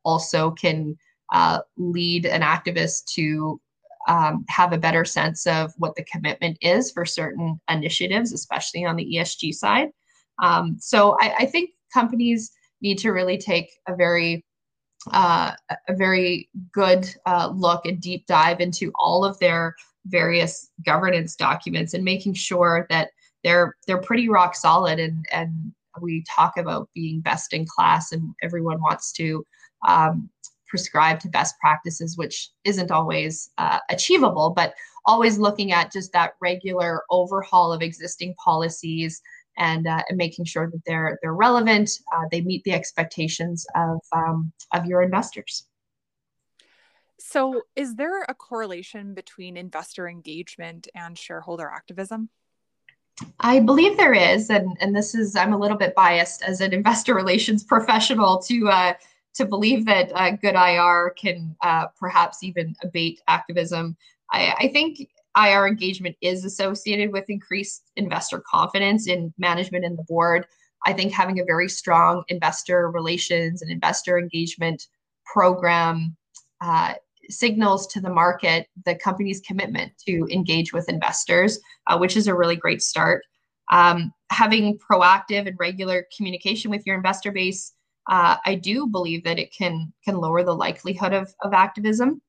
also 0.04 0.52
can 0.52 0.96
uh, 1.34 1.60
lead 1.78 2.26
an 2.26 2.42
activist 2.42 3.06
to 3.16 3.60
um, 4.08 4.46
have 4.50 4.72
a 4.72 4.78
better 4.78 5.04
sense 5.04 5.48
of 5.48 5.74
what 5.78 5.96
the 5.96 6.04
commitment 6.04 6.58
is 6.62 6.92
for 6.92 7.06
certain 7.06 7.60
initiatives, 7.70 8.34
especially 8.34 8.86
on 8.86 8.96
the 8.96 9.16
ESG 9.16 9.54
side. 9.54 9.90
Um, 10.44 10.78
so 10.80 11.18
I, 11.20 11.34
I, 11.40 11.46
think 11.46 11.72
companies 11.94 12.52
need 12.82 12.98
to 13.00 13.12
really 13.12 13.38
take 13.38 13.72
a 13.88 13.96
very 13.96 14.46
uh, 15.12 15.52
a 15.88 15.96
very 15.96 16.50
good 16.74 17.08
uh, 17.26 17.52
look 17.54 17.86
and 17.86 18.02
deep 18.02 18.26
dive 18.28 18.60
into 18.60 18.92
all 19.00 19.24
of 19.24 19.38
their 19.40 19.76
various 20.06 20.70
governance 20.86 21.36
documents 21.36 21.94
and 21.94 22.04
making 22.04 22.34
sure 22.34 22.86
that 22.90 23.10
they're 23.44 23.76
they're 23.88 24.02
pretty 24.02 24.30
rock 24.30 24.56
solid 24.56 25.00
and 25.00 25.26
and 25.32 25.74
we 26.02 26.24
talk 26.30 26.58
about 26.58 26.90
being 26.94 27.22
best 27.22 27.54
in 27.54 27.66
class 27.66 28.12
and 28.12 28.34
everyone 28.44 28.82
wants 28.82 29.12
to 29.14 29.46
um, 29.88 30.30
prescribe 30.68 31.20
to 31.20 31.30
best 31.30 31.56
practices 31.60 32.18
which 32.18 32.50
isn't 32.64 32.92
always 32.92 33.50
uh, 33.58 33.80
achievable 33.90 34.50
but 34.50 34.74
always 35.06 35.38
looking 35.38 35.72
at 35.72 35.92
just 35.92 36.12
that 36.12 36.34
regular 36.42 37.04
overhaul 37.10 37.72
of 37.72 37.82
existing 37.82 38.34
policies 38.44 39.22
and, 39.58 39.88
uh, 39.88 40.02
and 40.10 40.18
making 40.18 40.44
sure 40.44 40.70
that 40.70 40.82
they're 40.86 41.18
they're 41.22 41.34
relevant 41.34 41.90
uh, 42.14 42.24
they 42.32 42.42
meet 42.42 42.64
the 42.64 42.74
expectations 42.74 43.66
of 43.76 44.00
um, 44.12 44.52
of 44.74 44.86
your 44.86 45.02
investors 45.02 45.66
so, 47.20 47.62
is 47.76 47.96
there 47.96 48.24
a 48.24 48.34
correlation 48.34 49.14
between 49.14 49.58
investor 49.58 50.08
engagement 50.08 50.88
and 50.94 51.18
shareholder 51.18 51.70
activism? 51.70 52.30
I 53.40 53.62
believe 53.62 53.96
there 53.96 54.14
is, 54.14 54.50
and 54.50 54.76
and 54.82 54.96
this 54.96 55.16
is 55.16 55.36
I'm 55.36 55.54
a 55.54 55.58
little 55.58 55.78
bit 55.78 55.96
biased 55.96 56.42
as 56.44 56.60
an 56.62 56.74
investor 56.74 57.16
relations 57.16 57.64
professional 57.64 58.40
to 58.44 58.68
uh, 58.68 58.94
to 59.36 59.46
believe 59.46 59.86
that 59.86 60.12
uh, 60.14 60.32
good 60.32 60.56
IR 60.56 61.14
can 61.18 61.56
uh, 61.62 61.88
perhaps 62.00 62.44
even 62.44 62.76
abate 62.84 63.22
activism. 63.28 63.96
I, 64.32 64.54
I 64.60 64.68
think 64.70 65.10
IR 65.38 65.68
engagement 65.68 66.16
is 66.22 66.46
associated 66.46 67.12
with 67.12 67.30
increased 67.30 67.92
investor 67.96 68.42
confidence 68.50 69.08
in 69.08 69.34
management 69.38 69.86
and 69.86 69.98
the 69.98 70.04
board. 70.04 70.48
I 70.86 70.94
think 70.94 71.12
having 71.12 71.40
a 71.40 71.46
very 71.46 71.68
strong 71.68 72.24
investor 72.30 72.90
relations 72.92 73.62
and 73.62 73.72
investor 73.72 74.18
engagement 74.18 74.88
program 75.26 76.16
uh, 76.62 76.94
signals 77.30 77.88
to 77.88 78.02
the 78.02 78.10
market 78.10 78.68
the 78.86 78.96
company's 78.96 79.42
commitment 79.42 79.92
to 80.08 80.28
engage 80.32 80.74
with 80.74 80.90
investors, 80.90 81.60
uh, 81.88 81.98
which 81.98 82.18
is 82.18 82.28
a 82.28 82.36
really 82.36 82.56
great 82.56 82.82
start. 82.82 83.24
Um, 83.72 84.14
having 84.30 84.78
proactive 84.78 85.48
and 85.48 85.58
regular 85.60 86.06
communication 86.16 86.70
with 86.70 86.86
your 86.86 86.96
investor 86.96 87.32
base, 87.32 87.74
uh, 88.10 88.38
I 88.46 88.56
do 88.56 88.88
believe 88.88 89.24
that 89.24 89.40
it 89.40 89.54
can 89.54 89.92
can 90.04 90.18
lower 90.18 90.44
the 90.44 90.56
likelihood 90.56 91.14
of, 91.14 91.34
of 91.42 91.54
activism. 91.54 92.22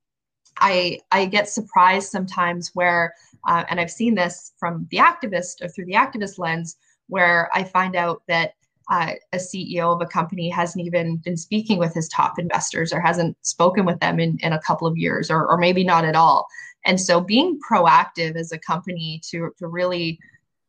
I 0.59 1.01
I 1.11 1.27
get 1.27 1.49
surprised 1.49 2.11
sometimes 2.11 2.71
where, 2.75 3.13
uh, 3.47 3.65
and 3.69 3.79
I've 3.79 3.91
seen 3.91 4.15
this 4.15 4.53
from 4.59 4.87
the 4.91 4.99
activist 4.99 5.63
or 5.63 5.69
through 5.69 5.87
the 5.87 5.93
activist 5.93 6.39
lens, 6.39 6.77
where 7.09 7.51
I 7.53 7.65
find 7.65 7.95
out 7.95 8.23
that 8.29 8.55
uh, 8.91 9.13
a 9.33 9.37
CEO 9.37 9.93
of 9.93 10.01
a 10.01 10.07
company 10.07 10.49
hasn't 10.49 10.85
even 10.85 11.17
been 11.19 11.37
speaking 11.37 11.79
with 11.79 11.93
his 11.93 12.09
top 12.09 12.39
investors 12.39 12.93
or 12.93 13.01
hasn't 13.01 13.37
spoken 13.43 13.85
with 13.85 13.99
them 14.01 14.21
in, 14.21 14.39
in 14.43 14.53
a 14.53 14.61
couple 14.61 14.87
of 14.87 14.97
years 14.97 15.31
or, 15.31 15.47
or 15.47 15.59
maybe 15.59 15.83
not 15.83 16.05
at 16.05 16.15
all. 16.15 16.47
And 16.85 17.01
so 17.01 17.21
being 17.21 17.59
proactive 17.69 18.37
as 18.37 18.53
a 18.53 18.59
company 18.59 19.21
to, 19.31 19.51
to 19.59 19.67
really 19.67 20.21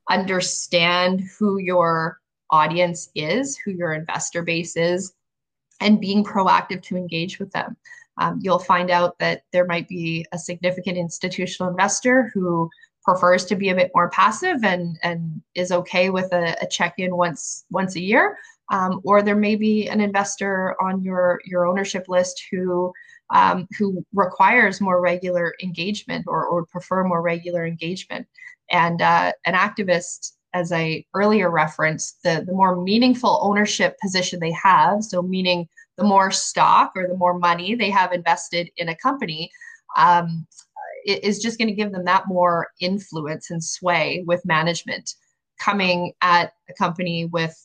understand 0.10 1.22
who 1.38 1.60
your 1.60 2.20
audience 2.50 3.10
is, 3.14 3.58
who 3.58 3.72
your 3.72 3.94
investor 3.94 4.42
base 4.42 4.76
is, 4.76 5.14
and 5.80 6.02
being 6.02 6.24
proactive 6.24 6.82
to 6.84 6.98
engage 6.98 7.38
with 7.38 7.52
them. 7.52 7.78
Um, 8.18 8.40
you'll 8.42 8.58
find 8.58 8.90
out 8.90 9.20
that 9.20 9.44
there 9.54 9.66
might 9.66 9.88
be 9.88 10.26
a 10.32 10.40
significant 10.40 10.98
institutional 10.98 11.70
investor 11.70 12.32
who 12.34 12.68
prefers 13.08 13.46
to 13.46 13.56
be 13.56 13.70
a 13.70 13.76
bit 13.76 13.92
more 13.96 14.10
passive 14.10 14.66
and 14.66 15.00
and 15.02 15.42
is 15.56 15.72
okay 15.72 16.10
with 16.10 16.32
a, 16.34 16.56
a 16.62 16.68
check-in 16.68 17.16
once 17.16 17.66
once 17.72 17.96
a 17.96 18.02
year. 18.02 18.38
Um, 18.70 19.00
or 19.06 19.22
there 19.22 19.36
may 19.36 19.56
be 19.56 19.88
an 19.88 20.02
investor 20.02 20.76
on 20.82 21.02
your 21.02 21.40
your 21.46 21.66
ownership 21.66 22.10
list 22.10 22.44
who 22.52 22.92
um, 23.30 23.68
who 23.78 24.06
requires 24.14 24.82
more 24.82 25.02
regular 25.02 25.54
engagement 25.64 26.26
or, 26.28 26.46
or 26.46 26.66
prefer 26.66 27.04
more 27.04 27.22
regular 27.22 27.66
engagement. 27.66 28.28
And 28.72 29.02
uh, 29.02 29.32
an 29.46 29.54
activist 29.54 30.34
as 30.54 30.72
i 30.72 31.04
earlier 31.14 31.50
referenced 31.52 32.24
the 32.24 32.44
the 32.48 32.54
more 32.54 32.82
meaningful 32.82 33.38
ownership 33.42 33.98
position 34.02 34.40
they 34.40 34.54
have 34.54 35.04
so 35.04 35.22
meaning 35.22 35.68
the 35.98 36.06
more 36.06 36.32
stock 36.32 36.94
or 36.96 37.06
the 37.06 37.18
more 37.18 37.38
money 37.38 37.76
they 37.76 37.90
have 37.90 38.14
invested 38.14 38.70
in 38.78 38.88
a 38.88 38.96
company 38.96 39.52
um, 39.98 40.48
is 41.08 41.40
just 41.40 41.58
going 41.58 41.68
to 41.68 41.74
give 41.74 41.92
them 41.92 42.06
that 42.06 42.28
more 42.28 42.68
influence 42.80 43.50
and 43.50 43.64
sway 43.64 44.24
with 44.28 44.46
management 44.46 45.14
coming 45.60 46.14
at 46.22 46.54
a 46.70 46.74
company 46.74 47.26
with 47.26 47.56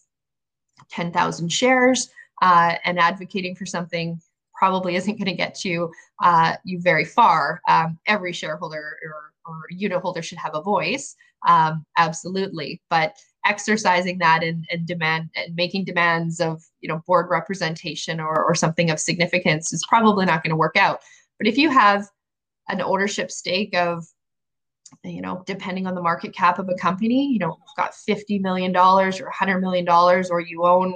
10,000 0.91 1.49
shares 1.49 2.11
uh, 2.41 2.77
and 2.85 2.99
advocating 2.99 3.55
for 3.55 3.67
something 3.67 4.21
probably 4.57 4.97
isn't 4.97 5.19
going 5.19 5.27
to 5.27 5.35
get 5.35 5.65
you 5.65 5.91
uh, 6.23 6.55
you 6.65 6.81
very 6.81 7.05
far. 7.05 7.61
Um, 7.69 7.99
every 8.07 8.33
shareholder 8.33 8.97
or, 9.05 9.33
or 9.47 9.63
unit 9.71 10.01
holder 10.01 10.23
should 10.23 10.39
have 10.39 10.55
a 10.55 10.63
voice, 10.63 11.17
um, 11.47 11.85
absolutely. 11.99 12.81
But 12.91 13.17
exercising 13.45 14.19
that 14.19 14.45
and, 14.45 14.65
and 14.71 14.87
demand 14.87 15.31
and 15.35 15.55
making 15.57 15.85
demands 15.85 16.41
of 16.41 16.63
you 16.81 16.89
know 16.89 17.03
board 17.07 17.27
representation 17.29 18.21
or, 18.21 18.45
or 18.45 18.55
something 18.55 18.91
of 18.91 19.01
significance 19.01 19.73
is 19.73 19.85
probably 19.89 20.27
not 20.27 20.43
going 20.43 20.51
to 20.51 20.57
work 20.57 20.77
out. 20.77 21.01
But 21.39 21.49
if 21.49 21.59
you 21.59 21.71
have 21.71 22.09
an 22.69 22.81
ownership 22.81 23.31
stake 23.31 23.75
of 23.75 24.05
you 25.05 25.23
know 25.23 25.43
depending 25.47 25.87
on 25.87 25.95
the 25.95 26.03
market 26.03 26.35
cap 26.35 26.59
of 26.59 26.69
a 26.69 26.75
company 26.75 27.27
you 27.33 27.39
know 27.39 27.57
got 27.77 27.95
50 27.95 28.39
million 28.41 28.73
dollars 28.73 29.21
or 29.21 29.25
100 29.25 29.61
million 29.61 29.85
dollars 29.85 30.31
or 30.31 30.41
you 30.41 30.65
own 30.65 30.95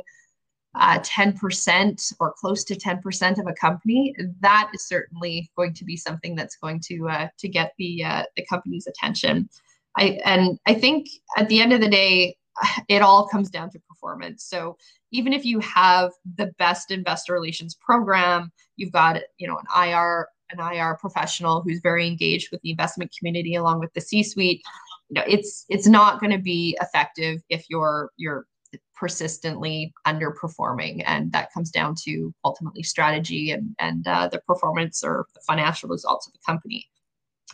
uh, 0.78 0.98
10% 0.98 2.12
or 2.20 2.34
close 2.38 2.62
to 2.64 2.74
10% 2.74 3.38
of 3.38 3.46
a 3.46 3.54
company 3.54 4.14
that 4.40 4.70
is 4.74 4.86
certainly 4.86 5.50
going 5.56 5.72
to 5.72 5.84
be 5.84 5.96
something 5.96 6.34
that's 6.34 6.56
going 6.56 6.80
to 6.80 7.08
uh, 7.08 7.28
to 7.38 7.48
get 7.48 7.72
the 7.78 8.04
uh, 8.04 8.22
the 8.36 8.44
company's 8.44 8.86
attention. 8.86 9.48
I 9.96 10.20
and 10.24 10.58
i 10.66 10.74
think 10.74 11.08
at 11.38 11.48
the 11.48 11.60
end 11.60 11.72
of 11.72 11.80
the 11.80 11.88
day 11.88 12.36
it 12.88 13.02
all 13.02 13.26
comes 13.26 13.50
down 13.50 13.70
to 13.70 13.80
performance. 13.88 14.44
So 14.44 14.76
even 15.12 15.32
if 15.32 15.44
you 15.44 15.60
have 15.60 16.12
the 16.36 16.52
best 16.58 16.90
investor 16.90 17.32
relations 17.32 17.74
program 17.74 18.52
you've 18.76 18.92
got 18.92 19.20
you 19.38 19.48
know 19.48 19.58
an 19.58 19.88
ir 19.88 20.28
an 20.50 20.60
IR 20.60 20.96
professional 21.00 21.62
who's 21.62 21.80
very 21.80 22.06
engaged 22.06 22.50
with 22.50 22.60
the 22.62 22.70
investment 22.70 23.14
community 23.16 23.56
along 23.56 23.80
with 23.80 23.92
the 23.94 24.00
C-suite, 24.00 24.62
you 25.08 25.14
know, 25.14 25.24
it's 25.26 25.64
it's 25.68 25.86
not 25.86 26.20
going 26.20 26.32
to 26.32 26.38
be 26.38 26.76
effective 26.80 27.42
if 27.48 27.66
you're 27.68 28.10
you're 28.16 28.46
persistently 28.94 29.92
underperforming, 30.06 31.02
and 31.06 31.30
that 31.32 31.52
comes 31.52 31.70
down 31.70 31.94
to 32.04 32.34
ultimately 32.44 32.82
strategy 32.82 33.50
and 33.52 33.74
and 33.78 34.06
uh, 34.06 34.28
the 34.28 34.40
performance 34.40 35.04
or 35.04 35.26
the 35.34 35.40
financial 35.40 35.88
results 35.88 36.26
of 36.26 36.32
the 36.32 36.38
company. 36.44 36.86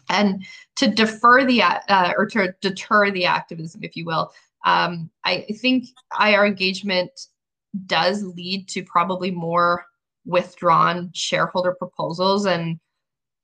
And 0.09 0.45
to 0.77 0.89
defer 0.89 1.45
the 1.45 1.63
uh, 1.63 2.13
or 2.17 2.27
to 2.27 2.55
deter 2.61 3.11
the 3.11 3.27
activism, 3.27 3.83
if 3.85 3.97
you 3.97 4.05
will, 4.05 4.33
um, 4.65 5.11
I 5.25 5.47
think 5.61 5.89
IR 6.19 6.47
engagement 6.47 7.11
does 7.87 8.23
lead 8.23 8.69
to 8.69 8.83
probably 8.85 9.31
more 9.31 9.87
withdrawn 10.25 11.11
shareholder 11.15 11.75
proposals 11.75 12.47
and 12.47 12.79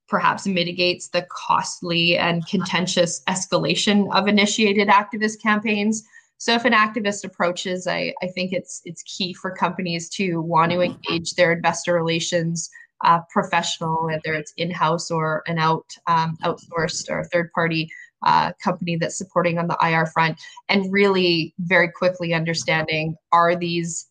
perhaps 0.09 0.47
mitigates 0.47 1.09
the 1.09 1.27
costly 1.31 2.17
and 2.17 2.47
contentious 2.47 3.23
escalation 3.29 4.09
of 4.15 4.27
initiated 4.27 4.89
activist 4.89 5.43
campaigns. 5.43 6.03
So 6.39 6.55
if 6.55 6.65
an 6.65 6.73
activist 6.73 7.25
approaches, 7.25 7.87
I, 7.87 8.15
I 8.23 8.29
think 8.29 8.53
it's 8.53 8.81
it's 8.85 9.03
key 9.03 9.35
for 9.35 9.51
companies 9.51 10.09
to 10.11 10.41
want 10.41 10.73
to 10.73 10.81
engage 10.81 11.33
their 11.33 11.53
investor 11.53 11.95
relations 11.95 12.71
uh, 13.05 13.21
professional, 13.31 14.07
whether 14.07 14.35
it's 14.35 14.53
in-house 14.57 15.11
or 15.11 15.43
an 15.47 15.59
out 15.59 15.87
um, 16.07 16.37
outsourced 16.43 17.11
or 17.11 17.25
third 17.25 17.53
party 17.53 17.91
uh, 18.25 18.53
company 18.63 18.97
that's 18.97 19.19
supporting 19.19 19.59
on 19.59 19.69
the 19.69 19.79
IR 19.83 20.07
front, 20.07 20.39
and 20.69 20.93
really 20.93 21.55
very 21.61 21.91
quickly 21.91 22.35
understanding 22.35 23.15
are 23.33 23.55
these 23.55 24.07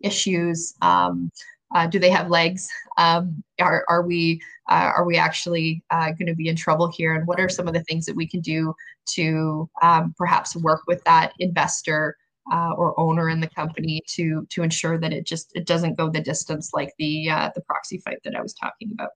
issues 0.00 0.74
um, 0.82 1.30
uh, 1.74 1.86
do 1.86 1.98
they 1.98 2.10
have 2.10 2.30
legs? 2.30 2.68
Um, 2.98 3.42
are, 3.60 3.84
are 3.88 4.02
we 4.02 4.40
uh, 4.70 4.92
are 4.96 5.04
we 5.04 5.16
actually 5.16 5.82
uh, 5.90 6.12
going 6.12 6.26
to 6.26 6.34
be 6.34 6.48
in 6.48 6.56
trouble 6.56 6.90
here? 6.90 7.14
And 7.14 7.26
what 7.26 7.40
are 7.40 7.48
some 7.48 7.66
of 7.66 7.74
the 7.74 7.82
things 7.84 8.06
that 8.06 8.16
we 8.16 8.26
can 8.26 8.40
do 8.40 8.74
to 9.14 9.68
um, 9.82 10.14
perhaps 10.16 10.54
work 10.56 10.82
with 10.86 11.02
that 11.04 11.32
investor 11.40 12.16
uh, 12.52 12.72
or 12.76 12.98
owner 12.98 13.28
in 13.28 13.40
the 13.40 13.48
company 13.48 14.00
to 14.08 14.46
to 14.50 14.62
ensure 14.62 14.98
that 14.98 15.12
it 15.12 15.26
just 15.26 15.50
it 15.54 15.66
doesn't 15.66 15.96
go 15.96 16.08
the 16.08 16.20
distance 16.20 16.70
like 16.72 16.92
the 16.98 17.28
uh, 17.28 17.50
the 17.54 17.60
proxy 17.62 17.98
fight 17.98 18.18
that 18.24 18.34
I 18.36 18.42
was 18.42 18.54
talking 18.54 18.90
about. 18.92 19.10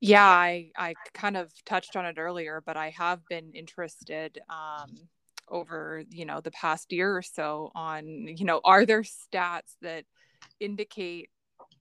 Yeah, 0.00 0.26
I 0.26 0.70
I 0.76 0.94
kind 1.14 1.36
of 1.36 1.52
touched 1.64 1.96
on 1.96 2.04
it 2.06 2.18
earlier, 2.18 2.62
but 2.64 2.76
I 2.76 2.90
have 2.90 3.20
been 3.28 3.52
interested 3.52 4.40
um, 4.48 4.94
over 5.48 6.02
you 6.10 6.24
know 6.24 6.40
the 6.40 6.50
past 6.50 6.92
year 6.92 7.16
or 7.16 7.22
so 7.22 7.70
on 7.74 8.06
you 8.06 8.44
know 8.44 8.60
are 8.64 8.86
there 8.86 9.02
stats 9.02 9.76
that 9.82 10.04
indicate 10.60 11.30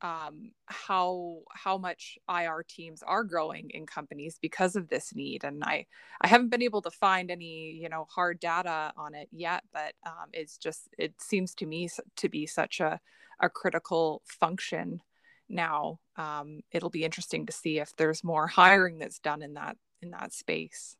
um, 0.02 0.52
how 0.66 1.40
how 1.50 1.78
much 1.78 2.18
IR 2.30 2.66
teams 2.68 3.02
are 3.04 3.24
growing 3.24 3.70
in 3.70 3.86
companies 3.86 4.38
because 4.42 4.76
of 4.76 4.90
this 4.90 5.16
need. 5.16 5.44
And 5.46 5.64
I 5.64 5.86
I 6.22 6.28
haven't 6.28 6.50
been 6.50 6.62
able 6.62 6.82
to 6.82 6.92
find 6.92 7.32
any 7.32 7.72
you 7.72 7.90
know 7.90 8.06
hard 8.10 8.40
data 8.40 8.92
on 8.98 9.16
it 9.16 9.30
yet, 9.32 9.64
but 9.72 9.94
um, 10.06 10.30
it's 10.34 10.58
just 10.58 10.90
it 10.98 11.14
seems 11.20 11.56
to 11.56 11.66
me 11.66 11.90
to 12.18 12.30
be 12.30 12.46
such 12.46 12.80
a 12.82 13.00
a 13.40 13.50
critical 13.50 14.22
function 14.26 15.02
now. 15.48 16.00
Um, 16.18 16.62
it'll 16.72 16.90
be 16.90 17.06
interesting 17.06 17.46
to 17.46 17.54
see 17.54 17.80
if 17.80 17.96
there's 17.96 18.24
more 18.24 18.48
hiring 18.48 19.00
that's 19.00 19.20
done 19.20 19.42
in 19.42 19.54
that 19.54 19.78
in 20.02 20.12
that 20.12 20.34
space. 20.34 20.98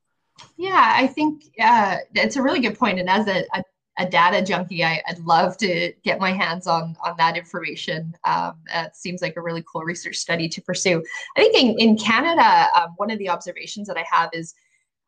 Yeah, 0.58 0.94
I 0.96 1.08
think 1.08 1.44
uh, 1.62 1.98
it's 2.16 2.38
a 2.38 2.42
really 2.42 2.60
good 2.60 2.78
point. 2.78 3.00
And 3.00 3.10
as 3.10 3.28
a, 3.28 3.44
a 3.54 3.64
a 3.98 4.08
data 4.08 4.44
junkie, 4.44 4.84
I, 4.84 5.02
would 5.08 5.24
love 5.26 5.58
to 5.58 5.94
get 6.04 6.20
my 6.20 6.32
hands 6.32 6.66
on 6.66 6.96
on 7.04 7.14
that 7.18 7.38
information. 7.38 8.14
Um, 8.26 8.56
it 8.74 8.96
seems 8.96 9.22
like 9.22 9.36
a 9.38 9.42
really 9.42 9.64
cool 9.72 9.84
research 9.84 10.16
study 10.16 10.50
to 10.50 10.62
pursue. 10.62 11.04
I 11.38 11.42
think 11.42 11.56
in, 11.56 11.90
in 11.90 11.98
Canada, 11.98 12.68
um, 12.76 12.94
one 12.98 13.12
of 13.12 13.20
the 13.20 13.30
observations 13.30 13.88
that 13.88 13.98
I 13.98 14.06
have 14.12 14.30
is 14.34 14.54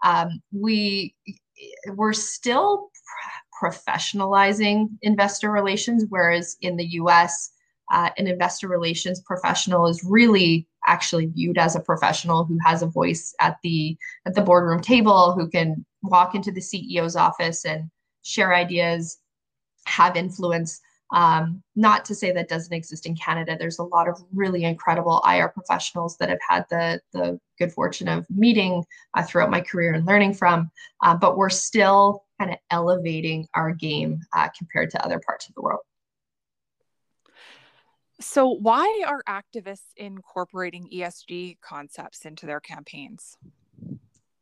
um, 0.04 0.42
we 0.52 1.16
we're 1.88 2.14
still 2.14 2.92
professionalizing 3.62 4.90
investor 5.02 5.52
relations, 5.52 6.06
whereas 6.10 6.58
in 6.62 6.76
the 6.76 6.86
U.S. 6.86 7.52
Uh, 7.92 8.10
an 8.18 8.28
investor 8.28 8.68
relations 8.68 9.22
professional 9.22 9.88
is 9.88 10.04
really 10.04 10.68
actually 10.88 11.26
viewed 11.28 11.58
as 11.58 11.76
a 11.76 11.80
professional 11.80 12.44
who 12.44 12.58
has 12.64 12.82
a 12.82 12.88
voice 12.88 13.34
at 13.40 13.58
the 13.64 13.98
at 14.28 14.36
the 14.36 14.42
boardroom 14.42 14.82
table, 14.82 15.34
who 15.34 15.50
can 15.50 15.86
walk 16.04 16.36
into 16.36 16.52
the 16.52 16.62
CEO's 16.62 17.16
office 17.16 17.66
and 17.66 17.90
share 18.26 18.54
ideas, 18.54 19.20
have 19.86 20.18
influence. 20.18 20.82
Um, 21.14 21.62
not 21.76 22.04
to 22.06 22.16
say 22.16 22.32
that 22.32 22.50
doesn't 22.50 22.74
exist 22.74 23.06
in 23.06 23.16
Canada. 23.16 23.56
There's 23.58 23.78
a 23.78 23.84
lot 23.84 24.10
of 24.10 24.20
really 24.34 24.64
incredible 24.64 25.24
IR 25.26 25.50
professionals 25.50 26.18
that 26.18 26.32
I've 26.32 26.38
had 26.48 26.66
the, 26.70 27.00
the 27.14 27.40
good 27.60 27.72
fortune 27.72 28.08
of 28.08 28.26
meeting 28.30 28.84
uh, 29.14 29.24
throughout 29.24 29.52
my 29.52 29.62
career 29.62 29.94
and 29.94 30.06
learning 30.06 30.34
from, 30.34 30.72
uh, 31.04 31.16
but 31.16 31.38
we're 31.38 31.52
still 31.52 32.26
kind 32.40 32.52
of 32.52 32.58
elevating 32.72 33.48
our 33.54 33.72
game 33.72 34.20
uh, 34.34 34.50
compared 34.58 34.90
to 34.90 35.06
other 35.06 35.22
parts 35.26 35.48
of 35.48 35.54
the 35.54 35.62
world. 35.62 35.82
So, 38.20 38.48
why 38.48 39.04
are 39.06 39.22
activists 39.28 39.92
incorporating 39.98 40.90
ESG 40.92 41.60
concepts 41.62 42.26
into 42.26 42.46
their 42.46 42.62
campaigns? 42.62 43.38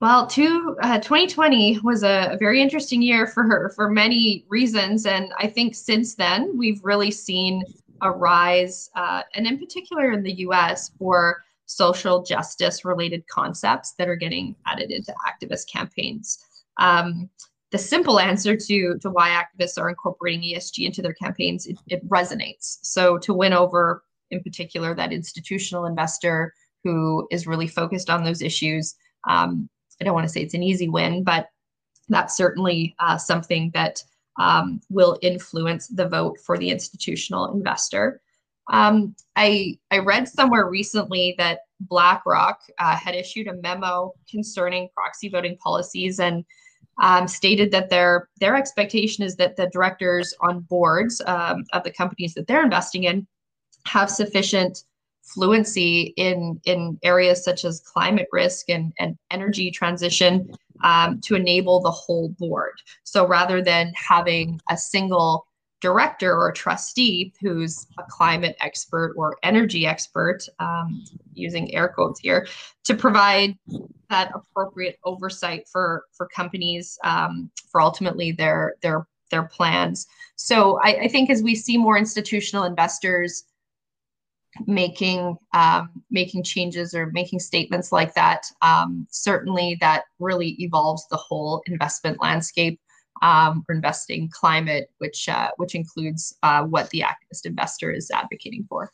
Well, 0.03 0.27
two, 0.27 0.75
uh, 0.81 0.99
2020 0.99 1.79
was 1.79 2.03
a, 2.03 2.35
very 2.37 2.61
interesting 2.61 3.01
year 3.01 3.25
for 3.25 3.41
her 3.43 3.69
for 3.69 3.89
many 3.89 4.43
reasons. 4.49 5.05
And 5.05 5.31
I 5.39 5.47
think 5.47 5.75
since 5.75 6.15
then, 6.15 6.57
we've 6.57 6.81
really 6.83 7.09
seen 7.09 7.63
a 8.01 8.11
rise, 8.11 8.89
uh, 8.97 9.21
and 9.33 9.47
in 9.47 9.57
particular 9.57 10.11
in 10.11 10.21
the 10.21 10.33
US, 10.49 10.91
for 10.99 11.45
social 11.67 12.21
justice 12.21 12.83
related 12.83 13.25
concepts 13.29 13.93
that 13.93 14.09
are 14.09 14.17
getting 14.17 14.57
added 14.65 14.91
into 14.91 15.15
activist 15.25 15.71
campaigns. 15.71 16.37
Um, 16.79 17.29
the 17.71 17.77
simple 17.77 18.19
answer 18.19 18.57
to, 18.57 18.99
to 18.99 19.09
why 19.09 19.29
activists 19.29 19.79
are 19.79 19.87
incorporating 19.87 20.41
ESG 20.41 20.85
into 20.85 21.01
their 21.01 21.13
campaigns, 21.13 21.65
it, 21.65 21.79
it 21.87 22.05
resonates. 22.09 22.79
So 22.81 23.17
to 23.19 23.33
win 23.33 23.53
over, 23.53 24.03
in 24.31 24.43
particular, 24.43 24.93
that 24.95 25.13
institutional 25.13 25.85
investor 25.85 26.53
who 26.83 27.25
is 27.31 27.47
really 27.47 27.69
focused 27.69 28.09
on 28.09 28.25
those 28.25 28.41
issues, 28.41 28.95
um, 29.29 29.69
I 30.03 30.05
don't 30.05 30.13
want 30.13 30.27
to 30.27 30.33
say 30.33 30.41
it's 30.41 30.53
an 30.53 30.63
easy 30.63 30.89
win, 30.89 31.23
but 31.23 31.47
that's 32.09 32.35
certainly 32.35 32.93
uh, 32.99 33.17
something 33.17 33.71
that 33.73 34.03
um, 34.37 34.81
will 34.89 35.17
influence 35.21 35.87
the 35.87 36.09
vote 36.09 36.37
for 36.45 36.57
the 36.57 36.69
institutional 36.69 37.53
investor. 37.53 38.19
Um, 38.69 39.15
I 39.37 39.77
I 39.91 39.99
read 39.99 40.27
somewhere 40.27 40.69
recently 40.69 41.35
that 41.37 41.59
BlackRock 41.79 42.59
uh, 42.79 42.97
had 42.97 43.15
issued 43.15 43.47
a 43.47 43.55
memo 43.55 44.11
concerning 44.29 44.89
proxy 44.93 45.29
voting 45.29 45.57
policies 45.57 46.19
and 46.19 46.43
um, 47.01 47.25
stated 47.25 47.71
that 47.71 47.89
their 47.89 48.27
their 48.41 48.57
expectation 48.57 49.23
is 49.23 49.37
that 49.37 49.55
the 49.55 49.69
directors 49.71 50.33
on 50.41 50.61
boards 50.61 51.21
um, 51.25 51.63
of 51.71 51.83
the 51.83 51.91
companies 51.91 52.33
that 52.33 52.47
they're 52.47 52.63
investing 52.63 53.05
in 53.05 53.25
have 53.85 54.09
sufficient 54.09 54.83
fluency 55.23 56.13
in 56.17 56.59
in 56.65 56.99
areas 57.03 57.43
such 57.43 57.65
as 57.65 57.81
climate 57.81 58.27
risk 58.31 58.69
and, 58.69 58.93
and 58.99 59.17
energy 59.31 59.71
transition 59.71 60.49
um, 60.83 61.19
to 61.21 61.35
enable 61.35 61.79
the 61.79 61.91
whole 61.91 62.29
board. 62.37 62.73
So 63.03 63.25
rather 63.25 63.61
than 63.61 63.93
having 63.95 64.59
a 64.69 64.77
single 64.77 65.47
director 65.81 66.33
or 66.33 66.51
trustee 66.51 67.33
who's 67.41 67.87
a 67.99 68.03
climate 68.09 68.55
expert 68.61 69.13
or 69.17 69.37
energy 69.43 69.85
expert, 69.85 70.39
um, 70.59 71.03
using 71.33 71.73
air 71.75 71.89
quotes 71.89 72.21
here, 72.21 72.47
to 72.85 72.95
provide 72.95 73.57
that 74.09 74.31
appropriate 74.33 74.97
oversight 75.03 75.67
for 75.67 76.05
for 76.13 76.27
companies 76.27 76.97
um, 77.03 77.49
for 77.71 77.81
ultimately 77.81 78.31
their 78.31 78.75
their 78.81 79.07
their 79.29 79.43
plans. 79.43 80.05
So 80.35 80.79
I, 80.83 80.89
I 81.03 81.07
think 81.07 81.29
as 81.29 81.41
we 81.41 81.55
see 81.55 81.77
more 81.77 81.97
institutional 81.97 82.65
investors 82.65 83.43
making 84.67 85.35
um, 85.53 85.89
making 86.11 86.43
changes 86.43 86.93
or 86.93 87.07
making 87.07 87.39
statements 87.39 87.91
like 87.91 88.13
that 88.13 88.45
um, 88.61 89.07
certainly 89.09 89.77
that 89.81 90.03
really 90.19 90.55
evolves 90.59 91.07
the 91.09 91.17
whole 91.17 91.61
investment 91.67 92.21
landscape 92.21 92.79
um, 93.21 93.63
for 93.65 93.73
investing 93.73 94.29
climate 94.31 94.89
which 94.97 95.27
uh, 95.29 95.49
which 95.57 95.75
includes 95.75 96.35
uh, 96.43 96.63
what 96.63 96.89
the 96.91 97.01
activist 97.01 97.45
investor 97.45 97.91
is 97.91 98.11
advocating 98.11 98.65
for. 98.69 98.91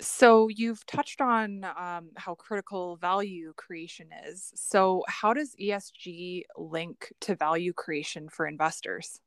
So 0.00 0.48
you've 0.48 0.84
touched 0.84 1.22
on 1.22 1.64
um, 1.64 2.10
how 2.16 2.34
critical 2.34 2.96
value 2.96 3.54
creation 3.56 4.08
is. 4.26 4.52
So 4.54 5.02
how 5.08 5.32
does 5.32 5.56
esg 5.60 6.42
link 6.56 7.12
to 7.22 7.34
value 7.34 7.72
creation 7.72 8.28
for 8.28 8.46
investors 8.46 9.20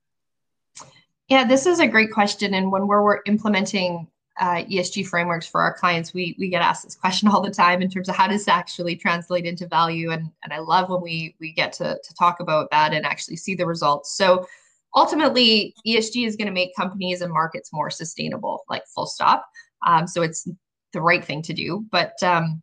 yeah, 1.32 1.46
this 1.46 1.66
is 1.66 1.80
a 1.80 1.88
great 1.88 2.12
question. 2.12 2.54
And 2.56 2.74
when 2.74 2.88
we're, 2.88 3.02
we're 3.02 3.22
implementing 3.26 4.06
uh, 4.38 4.66
ESG 4.66 5.08
frameworks 5.08 5.48
for 5.48 5.62
our 5.62 5.74
clients, 5.74 6.14
we 6.14 6.36
we 6.38 6.50
get 6.50 6.62
asked 6.62 6.84
this 6.84 6.94
question 6.94 7.30
all 7.30 7.40
the 7.40 7.50
time 7.50 7.82
in 7.82 7.90
terms 7.90 8.10
of 8.10 8.18
how 8.18 8.28
does 8.28 8.42
this 8.42 8.48
actually 8.50 8.98
translate 8.98 9.46
into 9.46 9.66
value, 9.66 10.12
and 10.12 10.30
and 10.44 10.52
I 10.52 10.60
love 10.60 10.90
when 10.90 11.00
we 11.02 11.34
we 11.40 11.54
get 11.54 11.72
to 11.74 11.98
to 12.04 12.14
talk 12.16 12.42
about 12.42 12.70
that 12.72 12.94
and 12.94 13.06
actually 13.06 13.38
see 13.38 13.56
the 13.56 13.66
results. 13.66 14.18
So 14.18 14.46
ultimately, 14.94 15.74
ESG 15.88 16.28
is 16.28 16.36
going 16.36 16.48
to 16.48 16.54
make 16.54 16.76
companies 16.76 17.22
and 17.22 17.32
markets 17.32 17.72
more 17.72 17.90
sustainable, 17.90 18.66
like 18.70 18.84
full 18.94 19.06
stop. 19.06 19.46
Um, 19.88 20.08
so 20.08 20.24
it's 20.24 20.46
the 20.92 21.02
right 21.02 21.24
thing 21.24 21.42
to 21.44 21.54
do, 21.54 21.86
but 21.92 22.22
um, 22.24 22.62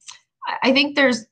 I 0.63 0.75
think 0.75 0.95
there's 0.95 1.25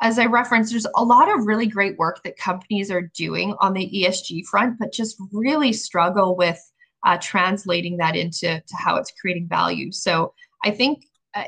as 0.00 0.18
I 0.18 0.24
referenced, 0.24 0.70
there's 0.70 0.86
a 0.96 1.04
lot 1.04 1.28
of 1.28 1.46
really 1.46 1.66
great 1.66 1.98
work 1.98 2.22
that 2.22 2.38
companies 2.38 2.90
are 2.90 3.10
doing 3.14 3.54
on 3.60 3.74
the 3.74 3.90
ESG 3.94 4.46
front, 4.46 4.78
but 4.78 4.90
just 4.90 5.20
really 5.32 5.74
struggle 5.74 6.34
with 6.34 6.58
uh, 7.04 7.18
translating 7.20 7.96
that 7.98 8.16
into 8.16 8.60
to 8.60 8.76
how 8.76 8.96
it's 8.96 9.12
creating 9.20 9.48
value. 9.48 9.92
So 9.92 10.34
I 10.64 10.70
think 10.70 11.04
uh, 11.34 11.44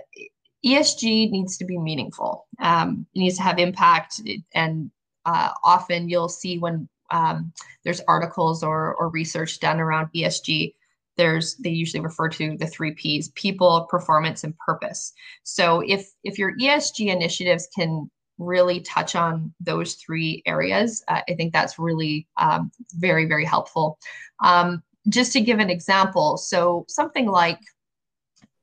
ESG 0.64 1.30
needs 1.30 1.56
to 1.58 1.64
be 1.64 1.78
meaningful. 1.78 2.46
Um, 2.60 3.06
it 3.14 3.20
needs 3.20 3.36
to 3.36 3.42
have 3.42 3.58
impact, 3.58 4.20
and 4.54 4.90
uh, 5.24 5.50
often 5.64 6.08
you'll 6.08 6.28
see 6.28 6.58
when 6.58 6.88
um, 7.10 7.52
there's 7.84 8.00
articles 8.06 8.62
or 8.62 8.94
or 8.96 9.08
research 9.08 9.60
done 9.60 9.80
around 9.80 10.08
ESG, 10.14 10.74
there's 11.16 11.56
they 11.56 11.70
usually 11.70 12.00
refer 12.00 12.28
to 12.28 12.56
the 12.56 12.66
three 12.66 12.92
P's: 12.92 13.28
people, 13.30 13.86
performance, 13.90 14.44
and 14.44 14.56
purpose. 14.58 15.12
So 15.42 15.80
if 15.86 16.10
if 16.24 16.38
your 16.38 16.56
ESG 16.56 17.08
initiatives 17.08 17.68
can 17.74 18.10
really 18.38 18.80
touch 18.80 19.16
on 19.16 19.52
those 19.60 19.94
three 19.94 20.42
areas, 20.46 21.02
uh, 21.08 21.20
I 21.28 21.34
think 21.34 21.52
that's 21.52 21.78
really 21.78 22.26
um, 22.36 22.70
very 22.94 23.26
very 23.26 23.44
helpful. 23.44 23.98
Um, 24.42 24.82
just 25.08 25.32
to 25.32 25.40
give 25.40 25.58
an 25.58 25.70
example, 25.70 26.36
so 26.36 26.84
something 26.88 27.26
like 27.26 27.60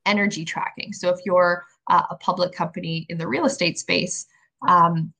energy 0.06 0.44
tracking. 0.44 0.92
So 0.92 1.10
if 1.10 1.18
you're 1.24 1.64
uh, 1.90 2.04
a 2.10 2.16
public 2.16 2.52
company 2.52 3.06
in 3.08 3.18
the 3.18 3.26
real 3.26 3.46
estate 3.46 3.78
space, 3.78 4.26
um, 4.66 5.12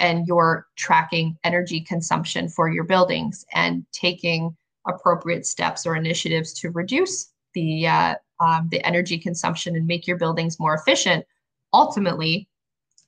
and 0.00 0.26
you're 0.26 0.66
tracking 0.76 1.36
energy 1.44 1.80
consumption 1.80 2.48
for 2.48 2.70
your 2.70 2.84
buildings 2.84 3.44
and 3.54 3.84
taking 3.92 4.56
appropriate 4.86 5.44
steps 5.44 5.86
or 5.86 5.96
initiatives 5.96 6.52
to 6.54 6.70
reduce 6.70 7.32
the 7.54 7.86
uh, 7.86 8.14
um, 8.40 8.68
the 8.70 8.84
energy 8.86 9.18
consumption 9.18 9.76
and 9.76 9.86
make 9.86 10.06
your 10.06 10.18
buildings 10.18 10.60
more 10.60 10.74
efficient, 10.74 11.24
ultimately, 11.72 12.48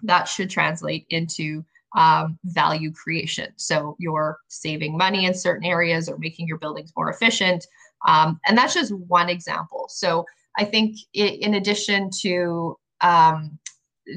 that 0.02 0.24
should 0.24 0.50
translate 0.50 1.06
into 1.10 1.64
um, 1.96 2.38
value 2.44 2.92
creation. 2.92 3.52
So 3.56 3.96
you're 3.98 4.38
saving 4.48 4.96
money 4.96 5.24
in 5.24 5.34
certain 5.34 5.64
areas 5.64 6.08
or 6.08 6.18
making 6.18 6.46
your 6.46 6.58
buildings 6.58 6.92
more 6.96 7.10
efficient. 7.10 7.66
Um, 8.06 8.38
and 8.46 8.56
that's 8.56 8.74
just 8.74 8.92
one 8.92 9.28
example. 9.28 9.86
So 9.88 10.24
I 10.58 10.64
think 10.64 10.96
in 11.14 11.54
addition 11.54 12.10
to 12.20 12.76
um, 13.00 13.58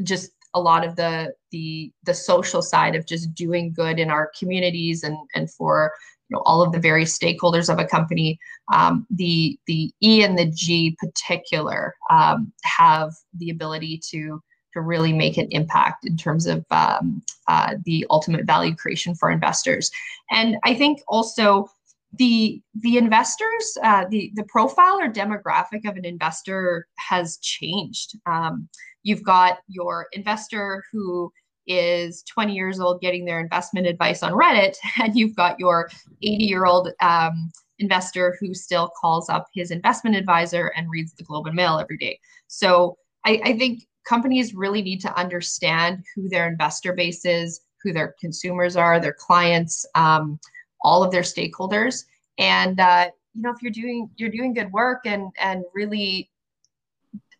just 0.03 0.31
a 0.53 0.59
lot 0.59 0.85
of 0.85 0.95
the 0.95 1.33
the 1.51 1.91
the 2.03 2.13
social 2.13 2.61
side 2.61 2.95
of 2.95 3.05
just 3.05 3.33
doing 3.33 3.71
good 3.71 3.99
in 3.99 4.09
our 4.09 4.31
communities 4.37 5.03
and 5.03 5.17
and 5.33 5.49
for 5.51 5.93
you 6.29 6.35
know 6.35 6.41
all 6.45 6.61
of 6.61 6.71
the 6.71 6.79
various 6.79 7.17
stakeholders 7.17 7.71
of 7.71 7.79
a 7.79 7.85
company 7.85 8.37
um, 8.73 9.05
the 9.09 9.57
the 9.67 9.93
e 10.01 10.23
and 10.23 10.37
the 10.37 10.47
g 10.47 10.95
particular 10.99 11.95
um, 12.09 12.51
have 12.63 13.13
the 13.35 13.49
ability 13.49 13.99
to 14.09 14.41
to 14.73 14.81
really 14.81 15.13
make 15.13 15.37
an 15.37 15.47
impact 15.51 16.05
in 16.05 16.17
terms 16.17 16.45
of 16.45 16.65
um, 16.71 17.21
uh, 17.47 17.75
the 17.85 18.05
ultimate 18.09 18.45
value 18.45 18.75
creation 18.75 19.15
for 19.15 19.29
investors 19.29 19.91
and 20.29 20.57
i 20.63 20.73
think 20.73 21.01
also 21.07 21.67
the 22.13 22.61
the 22.75 22.97
investors 22.97 23.77
uh, 23.83 24.05
the 24.09 24.31
the 24.35 24.43
profile 24.43 24.99
or 24.99 25.09
demographic 25.09 25.87
of 25.87 25.95
an 25.95 26.05
investor 26.05 26.87
has 26.97 27.37
changed 27.37 28.17
um, 28.25 28.67
you've 29.03 29.23
got 29.23 29.59
your 29.67 30.07
investor 30.13 30.83
who 30.91 31.31
is 31.67 32.23
20 32.23 32.53
years 32.53 32.79
old 32.79 33.01
getting 33.01 33.25
their 33.25 33.39
investment 33.39 33.87
advice 33.87 34.23
on 34.23 34.33
Reddit, 34.33 34.75
and 35.01 35.15
you've 35.15 35.35
got 35.35 35.59
your 35.59 35.89
80 36.21 36.43
year 36.43 36.65
old 36.65 36.89
um, 37.01 37.51
investor 37.79 38.37
who 38.39 38.53
still 38.53 38.91
calls 38.99 39.29
up 39.29 39.47
his 39.53 39.71
investment 39.71 40.15
advisor 40.15 40.67
and 40.75 40.89
reads 40.89 41.13
the 41.13 41.23
Globe 41.23 41.47
and 41.47 41.55
Mail 41.55 41.79
every 41.79 41.97
day. 41.97 42.19
So 42.47 42.97
I, 43.25 43.41
I 43.43 43.57
think 43.57 43.83
companies 44.05 44.53
really 44.53 44.81
need 44.81 45.01
to 45.01 45.19
understand 45.19 46.03
who 46.15 46.29
their 46.29 46.47
investor 46.47 46.93
base 46.93 47.25
is, 47.25 47.61
who 47.83 47.93
their 47.93 48.15
consumers 48.19 48.75
are, 48.75 48.99
their 48.99 49.13
clients, 49.13 49.85
um, 49.95 50.39
all 50.83 51.03
of 51.03 51.11
their 51.11 51.21
stakeholders, 51.21 52.05
and 52.37 52.79
uh, 52.79 53.09
you 53.33 53.41
know 53.41 53.51
if 53.51 53.61
you're 53.61 53.71
doing 53.71 54.09
you're 54.17 54.29
doing 54.29 54.53
good 54.53 54.71
work 54.71 55.01
and 55.05 55.31
and 55.39 55.63
really 55.73 56.29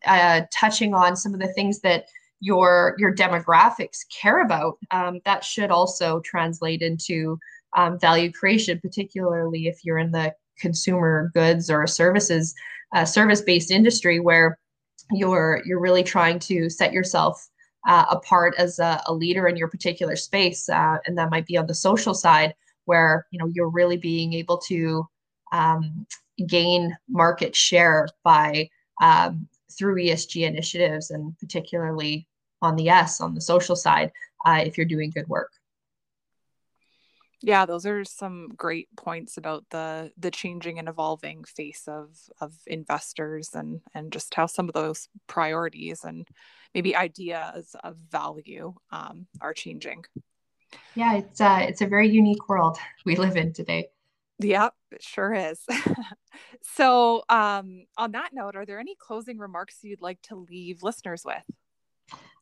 uh, 0.05 0.41
touching 0.53 0.93
on 0.93 1.15
some 1.15 1.33
of 1.33 1.39
the 1.39 1.53
things 1.53 1.79
that 1.81 2.05
your 2.39 2.95
your 2.97 3.13
demographics 3.13 3.99
care 4.09 4.43
about, 4.43 4.77
um, 4.91 5.19
that 5.25 5.43
should 5.43 5.71
also 5.71 6.19
translate 6.21 6.81
into 6.81 7.37
um, 7.77 7.99
value 7.99 8.31
creation, 8.31 8.79
particularly 8.79 9.67
if 9.67 9.83
you're 9.83 9.99
in 9.99 10.11
the 10.11 10.33
consumer 10.59 11.31
goods 11.33 11.69
or 11.69 11.87
services 11.87 12.53
uh, 12.93 13.05
service 13.05 13.41
based 13.41 13.71
industry 13.71 14.19
where 14.19 14.59
you're 15.11 15.61
you're 15.65 15.79
really 15.79 16.03
trying 16.03 16.39
to 16.39 16.69
set 16.69 16.93
yourself 16.93 17.49
uh, 17.87 18.05
apart 18.09 18.53
as 18.57 18.79
a, 18.79 19.01
a, 19.07 19.13
leader 19.13 19.47
in 19.47 19.57
your 19.57 19.67
particular 19.67 20.15
space, 20.15 20.69
uh, 20.69 20.97
and 21.05 21.17
that 21.17 21.31
might 21.31 21.47
be 21.47 21.57
on 21.57 21.65
the 21.65 21.73
social 21.73 22.13
side 22.13 22.53
where 22.85 23.25
you 23.31 23.39
know 23.39 23.47
you're 23.47 23.69
really 23.69 23.97
being 23.97 24.33
able 24.33 24.57
to 24.57 25.07
um, 25.51 26.05
gain 26.47 26.95
market 27.09 27.55
share 27.55 28.07
by 28.23 28.69
um, 29.01 29.47
through 29.77 29.95
ESG 29.95 30.47
initiatives 30.47 31.11
and 31.11 31.37
particularly 31.39 32.27
on 32.61 32.75
the 32.75 32.89
S 32.89 33.21
on 33.21 33.33
the 33.33 33.41
social 33.41 33.75
side 33.75 34.11
uh, 34.45 34.61
if 34.63 34.77
you're 34.77 34.85
doing 34.85 35.09
good 35.09 35.27
work. 35.27 35.51
Yeah, 37.43 37.65
those 37.65 37.85
are 37.87 38.03
some 38.05 38.49
great 38.55 38.87
points 38.95 39.37
about 39.37 39.65
the 39.71 40.11
the 40.17 40.29
changing 40.31 40.77
and 40.77 40.87
evolving 40.87 41.43
face 41.43 41.87
of 41.87 42.15
of 42.39 42.53
investors 42.67 43.49
and 43.53 43.81
and 43.95 44.11
just 44.11 44.33
how 44.35 44.45
some 44.45 44.67
of 44.67 44.73
those 44.73 45.09
priorities 45.27 46.03
and 46.03 46.27
maybe 46.75 46.95
ideas 46.95 47.75
of 47.83 47.97
value 48.09 48.73
um, 48.91 49.25
are 49.41 49.53
changing. 49.53 50.03
Yeah, 50.95 51.17
it's 51.17 51.41
uh, 51.41 51.59
it's 51.61 51.81
a 51.81 51.87
very 51.87 52.09
unique 52.09 52.47
world 52.47 52.77
we 53.05 53.15
live 53.15 53.37
in 53.37 53.53
today. 53.53 53.89
Yep, 54.39 54.73
it 54.91 55.03
sure 55.03 55.33
is. 55.33 55.59
so, 56.63 57.23
um, 57.29 57.85
on 57.97 58.11
that 58.13 58.31
note, 58.33 58.55
are 58.55 58.65
there 58.65 58.79
any 58.79 58.95
closing 58.95 59.37
remarks 59.37 59.79
you'd 59.83 60.01
like 60.01 60.21
to 60.23 60.35
leave 60.35 60.81
listeners 60.81 61.23
with? 61.23 61.43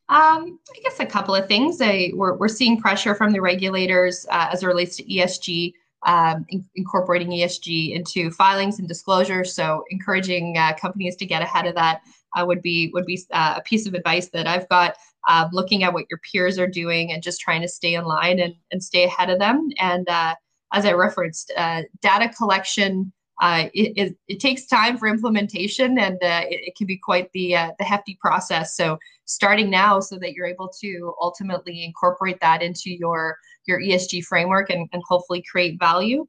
Um, 0.10 0.60
I 0.76 0.80
guess 0.84 0.99
a 0.99 1.05
couple 1.05 1.36
of 1.36 1.47
things. 1.47 1.80
We're, 1.80 2.36
we're 2.36 2.47
seeing 2.47 2.82
pressure 2.82 3.14
from 3.14 3.32
the 3.32 3.41
regulators 3.41 4.26
uh, 4.32 4.49
as 4.51 4.64
it 4.64 4.66
relates 4.68 4.95
to 4.97 5.03
ESG, 5.03 5.74
um, 6.05 6.45
in, 6.49 6.66
incorporating 6.76 7.30
ESG 7.30 7.95
into 7.95 8.32
filings 8.32 8.80
and 8.80 8.88
disclosures. 8.88 9.53
So, 9.53 9.84
encouraging 9.91 10.57
uh, 10.57 10.74
companies 10.82 11.16
to 11.18 11.26
get 11.26 11.43
ahead 11.43 11.68
of 11.68 11.76
that 11.76 12.01
uh, 12.36 12.45
would 12.45 12.62
be 12.64 12.89
would 12.93 13.05
be 13.05 13.22
uh, 13.32 13.55
a 13.57 13.62
piece 13.62 13.88
of 13.88 13.93
advice 13.93 14.30
that 14.30 14.47
I've 14.47 14.68
got. 14.70 14.95
Um, 15.28 15.49
looking 15.51 15.84
at 15.84 15.93
what 15.93 16.05
your 16.10 16.20
peers 16.32 16.57
are 16.57 16.68
doing 16.68 17.12
and 17.12 17.22
just 17.22 17.41
trying 17.41 17.62
to 17.62 17.68
stay 17.68 17.93
in 17.93 18.05
line 18.05 18.39
and, 18.39 18.55
and 18.72 18.82
stay 18.82 19.03
ahead 19.03 19.30
of 19.30 19.38
them. 19.38 19.70
And 19.78 20.07
uh, 20.10 20.34
as 20.74 20.86
I 20.86 20.93
referenced, 20.93 21.51
uh, 21.55 21.84
data 22.01 22.30
collection. 22.36 23.12
Uh, 23.41 23.69
it, 23.73 23.93
it, 23.95 24.17
it, 24.27 24.39
takes 24.39 24.65
time 24.65 24.97
for 24.97 25.07
implementation 25.07 25.97
and 25.97 26.15
uh, 26.15 26.43
it, 26.49 26.59
it, 26.67 26.75
can 26.75 26.85
be 26.85 26.97
quite 26.97 27.31
the, 27.31 27.55
uh, 27.55 27.71
the 27.79 27.85
hefty 27.85 28.17
process. 28.19 28.75
So 28.75 28.97
starting 29.25 29.69
now 29.69 30.01
so 30.01 30.19
that 30.19 30.33
you're 30.33 30.45
able 30.45 30.69
to 30.81 31.13
ultimately 31.21 31.85
incorporate 31.85 32.37
that 32.41 32.61
into 32.61 32.91
your, 32.91 33.37
your 33.65 33.79
ESG 33.79 34.25
framework 34.25 34.69
and, 34.69 34.89
and 34.91 35.01
hopefully 35.07 35.41
create 35.49 35.79
value. 35.79 36.27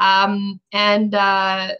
Um, 0.00 0.60
and 0.72 1.14
uh, 1.14 1.72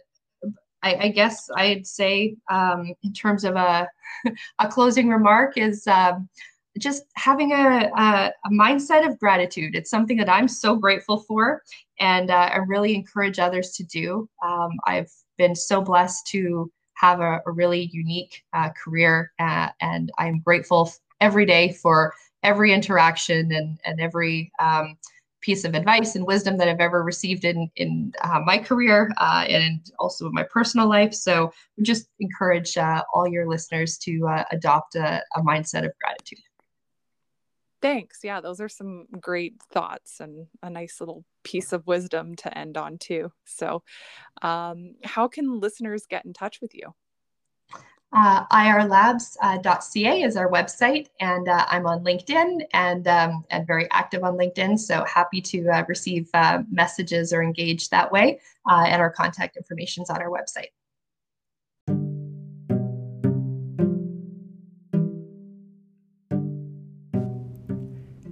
I, 0.83 0.95
I, 0.95 1.07
guess 1.09 1.47
I'd 1.55 1.85
say 1.85 2.35
um, 2.49 2.93
in 3.03 3.13
terms 3.13 3.43
of 3.43 3.55
a, 3.55 3.87
a 4.59 4.67
closing 4.67 5.09
remark 5.09 5.57
is 5.57 5.85
um, 5.87 6.27
just 6.77 7.03
having 7.15 7.51
a, 7.51 7.91
a, 7.95 8.31
a, 8.45 8.49
mindset 8.49 9.07
of 9.07 9.19
gratitude. 9.19 9.75
It's 9.75 9.89
something 9.89 10.17
that 10.17 10.29
I'm 10.29 10.47
so 10.47 10.75
grateful 10.75 11.17
for, 11.17 11.61
and 11.99 12.31
uh, 12.31 12.49
I 12.53 12.57
really 12.67 12.95
encourage 12.95 13.39
others 13.39 13.71
to 13.73 13.83
do. 13.83 14.29
Um, 14.43 14.71
I've 14.85 15.11
been 15.37 15.55
so 15.55 15.81
blessed 15.81 16.27
to 16.27 16.71
have 16.95 17.19
a, 17.19 17.41
a 17.45 17.51
really 17.51 17.89
unique 17.91 18.43
uh, 18.53 18.69
career, 18.69 19.31
uh, 19.39 19.69
and 19.81 20.11
I'm 20.17 20.39
grateful 20.39 20.91
every 21.19 21.45
day 21.45 21.73
for 21.73 22.13
every 22.43 22.73
interaction 22.73 23.51
and, 23.51 23.79
and 23.85 23.99
every 23.99 24.51
um, 24.59 24.97
piece 25.41 25.65
of 25.65 25.73
advice 25.73 26.15
and 26.15 26.25
wisdom 26.25 26.57
that 26.57 26.67
I've 26.67 26.79
ever 26.79 27.03
received 27.03 27.45
in 27.45 27.69
in 27.75 28.13
uh, 28.21 28.39
my 28.45 28.59
career 28.59 29.11
uh, 29.17 29.45
and 29.49 29.79
also 29.99 30.27
in 30.27 30.33
my 30.33 30.43
personal 30.43 30.87
life. 30.87 31.13
So, 31.13 31.51
just 31.81 32.07
encourage 32.19 32.77
uh, 32.77 33.03
all 33.13 33.27
your 33.27 33.47
listeners 33.47 33.97
to 33.99 34.45
adopt 34.51 34.95
a 34.95 35.21
mindset 35.37 35.85
of 35.85 35.91
gratitude. 35.99 36.39
Thanks. 37.81 38.19
Yeah, 38.23 38.41
those 38.41 38.61
are 38.61 38.69
some 38.69 39.07
great 39.19 39.55
thoughts 39.71 40.19
and 40.19 40.47
a 40.61 40.69
nice 40.69 40.99
little 40.99 41.25
piece 41.43 41.73
of 41.73 41.87
wisdom 41.87 42.35
to 42.37 42.55
end 42.57 42.77
on, 42.77 42.97
too. 42.99 43.31
So, 43.45 43.83
um, 44.41 44.95
how 45.03 45.27
can 45.27 45.59
listeners 45.59 46.05
get 46.07 46.25
in 46.25 46.33
touch 46.33 46.61
with 46.61 46.75
you? 46.75 46.93
Uh, 48.13 48.45
irlabs.ca 48.47 50.21
is 50.21 50.35
our 50.35 50.51
website, 50.51 51.07
and 51.21 51.47
uh, 51.47 51.65
I'm 51.69 51.87
on 51.87 52.03
LinkedIn 52.03 52.61
and 52.73 53.07
um, 53.07 53.45
and 53.49 53.65
very 53.65 53.89
active 53.89 54.25
on 54.25 54.37
LinkedIn. 54.37 54.77
So 54.77 55.05
happy 55.05 55.39
to 55.41 55.69
uh, 55.69 55.85
receive 55.87 56.29
uh, 56.33 56.63
messages 56.69 57.31
or 57.31 57.41
engage 57.41 57.89
that 57.89 58.11
way. 58.11 58.41
Uh, 58.69 58.83
and 58.87 59.01
our 59.01 59.09
contact 59.09 59.55
information 59.55 60.03
is 60.03 60.09
on 60.09 60.21
our 60.21 60.29
website. 60.29 60.71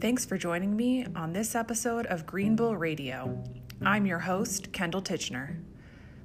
Thanks 0.01 0.23
for 0.23 0.37
joining 0.37 0.77
me 0.77 1.05
on 1.13 1.33
this 1.33 1.55
episode 1.55 2.05
of 2.05 2.25
Green 2.25 2.55
Bull 2.55 2.77
Radio. 2.77 3.43
I'm 3.81 4.05
your 4.05 4.19
host, 4.19 4.71
Kendall 4.71 5.01
Titchener. 5.01 5.61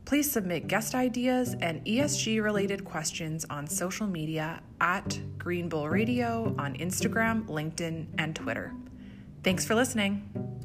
Please 0.05 0.31
submit 0.31 0.69
guest 0.69 0.95
ideas 0.95 1.57
and 1.61 1.85
ESG 1.85 2.41
related 2.41 2.85
questions 2.85 3.45
on 3.51 3.67
social 3.67 4.07
media 4.07 4.63
at 4.81 5.19
Green 5.39 5.69
Bull 5.69 5.89
Radio 5.89 6.55
on 6.57 6.77
Instagram, 6.77 7.47
LinkedIn, 7.49 8.07
and 8.17 8.37
Twitter. 8.37 8.73
Thanks 9.43 9.65
for 9.65 9.75
listening. 9.75 10.64